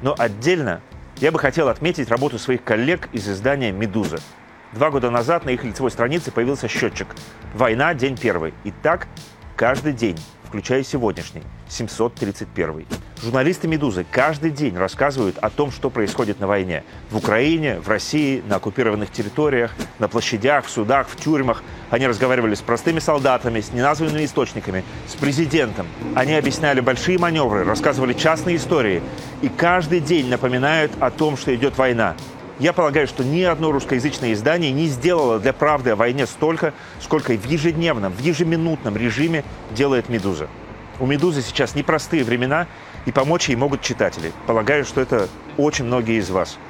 Но 0.00 0.14
отдельно 0.16 0.80
я 1.20 1.30
бы 1.30 1.38
хотел 1.38 1.68
отметить 1.68 2.08
работу 2.08 2.38
своих 2.38 2.64
коллег 2.64 3.10
из 3.12 3.28
издания 3.28 3.70
«Медуза». 3.70 4.20
Два 4.72 4.90
года 4.90 5.10
назад 5.10 5.44
на 5.44 5.50
их 5.50 5.64
лицевой 5.64 5.90
странице 5.90 6.30
появился 6.30 6.66
счетчик 6.66 7.08
«Война. 7.52 7.92
День 7.92 8.16
первый». 8.16 8.54
И 8.64 8.72
так 8.82 9.06
каждый 9.54 9.92
день 9.92 10.16
включая 10.54 10.84
сегодняшний, 10.84 11.42
731. 11.68 12.86
Журналисты 13.20 13.66
«Медузы» 13.66 14.06
каждый 14.08 14.52
день 14.52 14.76
рассказывают 14.76 15.36
о 15.38 15.50
том, 15.50 15.72
что 15.72 15.90
происходит 15.90 16.38
на 16.38 16.46
войне. 16.46 16.84
В 17.10 17.16
Украине, 17.16 17.80
в 17.80 17.88
России, 17.88 18.40
на 18.46 18.56
оккупированных 18.56 19.10
территориях, 19.10 19.72
на 19.98 20.06
площадях, 20.06 20.66
в 20.66 20.70
судах, 20.70 21.08
в 21.08 21.16
тюрьмах. 21.16 21.64
Они 21.90 22.06
разговаривали 22.06 22.54
с 22.54 22.60
простыми 22.60 23.00
солдатами, 23.00 23.60
с 23.60 23.72
неназванными 23.72 24.24
источниками, 24.24 24.84
с 25.08 25.16
президентом. 25.16 25.88
Они 26.14 26.34
объясняли 26.34 26.78
большие 26.78 27.18
маневры, 27.18 27.64
рассказывали 27.64 28.12
частные 28.12 28.54
истории. 28.54 29.02
И 29.42 29.48
каждый 29.48 29.98
день 29.98 30.28
напоминают 30.28 30.92
о 31.00 31.10
том, 31.10 31.36
что 31.36 31.52
идет 31.52 31.78
война. 31.78 32.14
Я 32.58 32.72
полагаю, 32.72 33.08
что 33.08 33.24
ни 33.24 33.42
одно 33.42 33.72
русскоязычное 33.72 34.32
издание 34.32 34.70
не 34.70 34.86
сделало 34.86 35.40
для 35.40 35.52
правды 35.52 35.90
о 35.90 35.96
войне 35.96 36.26
столько, 36.26 36.72
сколько 37.00 37.32
в 37.32 37.44
ежедневном, 37.46 38.12
в 38.12 38.20
ежеминутном 38.20 38.96
режиме 38.96 39.44
делает 39.72 40.08
«Медуза». 40.08 40.48
У 41.00 41.06
«Медузы» 41.06 41.42
сейчас 41.42 41.74
непростые 41.74 42.22
времена, 42.22 42.68
и 43.06 43.12
помочь 43.12 43.48
ей 43.48 43.56
могут 43.56 43.82
читатели. 43.82 44.32
Полагаю, 44.46 44.84
что 44.84 45.00
это 45.00 45.28
очень 45.56 45.84
многие 45.84 46.18
из 46.18 46.30
вас– 46.30 46.56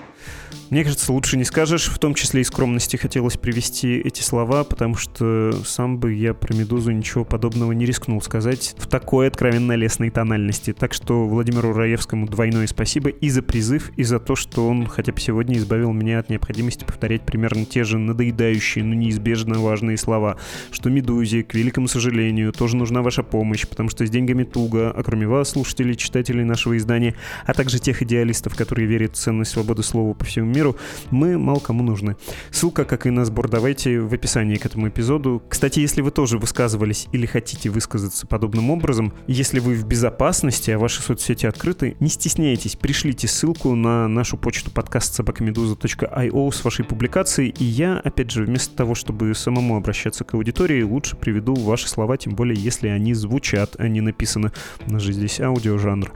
мне 0.75 0.83
кажется, 0.83 1.13
лучше 1.13 1.37
не 1.37 1.45
скажешь. 1.45 1.87
В 1.87 2.01
том 2.01 2.15
числе 2.15 2.41
и 2.41 2.45
скромности 2.45 2.97
хотелось 2.97 3.37
привести 3.37 3.97
эти 3.97 4.23
слова, 4.23 4.65
потому 4.65 4.97
что 4.97 5.53
сам 5.65 5.99
бы 5.99 6.13
я 6.15 6.35
про 6.35 6.53
«Медузу» 6.53 6.91
ничего 6.91 7.25
подобного 7.25 7.71
не 7.71 7.87
рискнул 7.87 8.21
сказать 8.21 8.75
в 8.77 8.89
такой 8.89 9.29
откровенно 9.29 9.77
лесной 9.77 10.11
тональности. 10.11 10.73
Так 10.73 10.93
что 10.93 11.29
Владимиру 11.29 11.73
Раевскому 11.73 12.27
двойное 12.27 12.67
спасибо 12.67 13.11
и 13.11 13.29
за 13.29 13.41
призыв, 13.43 13.93
и 13.97 14.03
за 14.03 14.19
то, 14.19 14.35
что 14.35 14.69
он 14.69 14.89
хотя 14.89 15.13
бы 15.13 15.21
сегодня 15.21 15.59
избавил 15.59 15.93
меня 15.93 16.19
от 16.19 16.29
необходимости 16.29 16.85
повторять 16.85 17.25
примерно 17.25 17.67
те 17.67 17.85
же 17.85 17.97
надоедающие, 17.97 18.83
но 18.83 18.95
неизбежно 18.95 19.61
важные 19.61 19.97
слова, 19.97 20.39
что 20.73 20.91
«Медузе», 20.91 21.45
к 21.45 21.55
великому 21.55 21.87
сожалению, 21.87 22.53
тоже 22.53 22.75
нужна 22.75 23.03
ваша 23.03 23.23
помощь, 23.23 23.65
потому 23.65 23.91
что 23.91 24.05
с 24.05 24.11
деньгами 24.11 24.43
туго, 24.43 24.91
а 24.91 25.05
кроме 25.05 25.29
вас, 25.29 25.51
слушателей, 25.51 25.95
читателей 25.95 26.43
нашего 26.43 26.77
издания, 26.77 27.15
а 27.47 27.55
также 27.55 27.79
тех 27.79 28.03
идеалистов, 28.03 28.57
которые 28.57 28.89
верят 28.89 29.13
в 29.13 29.21
ценность 29.21 29.53
свободы 29.53 29.85
слова 29.85 30.15
по 30.15 30.25
всему 30.25 30.47
миру, 30.47 30.64
мы 31.11 31.39
мало 31.39 31.59
кому 31.59 31.83
нужны. 31.83 32.17
Ссылка, 32.51 32.85
как 32.85 33.07
и 33.07 33.11
на 33.11 33.25
сбор 33.25 33.49
«Давайте» 33.49 34.01
в 34.01 34.13
описании 34.13 34.57
к 34.57 34.67
этому 34.67 34.89
эпизоду. 34.89 35.43
Кстати, 35.49 35.81
если 35.81 36.01
вы 36.01 36.11
тоже 36.11 36.39
высказывались 36.39 37.09
или 37.13 37.27
хотите 37.27 37.71
высказаться 37.71 38.27
подобным 38.27 38.71
образом, 38.71 39.13
если 39.27 39.59
вы 39.59 39.75
в 39.75 39.87
безопасности, 39.87 40.71
а 40.71 40.79
ваши 40.79 41.03
соцсети 41.03 41.47
открыты, 41.47 41.97
не 42.01 42.09
стесняйтесь, 42.09 42.77
пришлите 42.77 43.29
ссылку 43.29 43.75
на 43.75 44.09
нашу 44.09 44.37
почту 44.37 44.71
подкаст 44.71 45.15
собакамедуза.io 45.15 46.53
с 46.53 46.65
вашей 46.65 46.85
публикацией, 46.85 47.55
и 47.59 47.65
я, 47.65 47.99
опять 47.99 48.31
же, 48.31 48.45
вместо 48.45 48.75
того, 48.77 48.95
чтобы 48.95 49.35
самому 49.35 49.77
обращаться 49.77 50.25
к 50.25 50.35
аудитории, 50.35 50.83
лучше 50.83 51.17
приведу 51.17 51.55
ваши 51.55 51.89
слова, 51.89 52.17
тем 52.17 52.35
более, 52.35 52.61
если 52.61 52.89
они 52.89 53.15
звучат, 53.15 53.77
а 53.79 53.89
не 53.89 54.01
написаны. 54.01 54.53
У 54.87 54.93
нас 54.93 55.03
же 55.03 55.13
здесь 55.13 55.41
аудиожанр. 55.41 56.13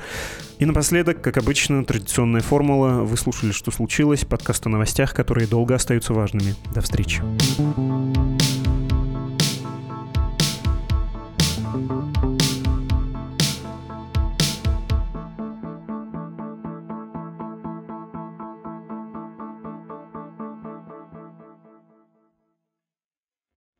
И 0.58 0.64
напоследок, 0.64 1.22
как 1.22 1.36
обычно, 1.36 1.84
традиционная 1.84 2.40
формула. 2.40 3.02
Вы 3.04 3.16
слушали, 3.16 3.52
что 3.52 3.70
случилось, 3.70 4.24
подкаст 4.24 4.66
о 4.66 4.68
новостях, 4.68 5.14
которые 5.14 5.46
долго 5.46 5.76
остаются 5.76 6.12
важными. 6.14 6.54
До 6.74 6.80
встречи. 6.80 7.22
thank 11.70 11.90
you 11.90 12.07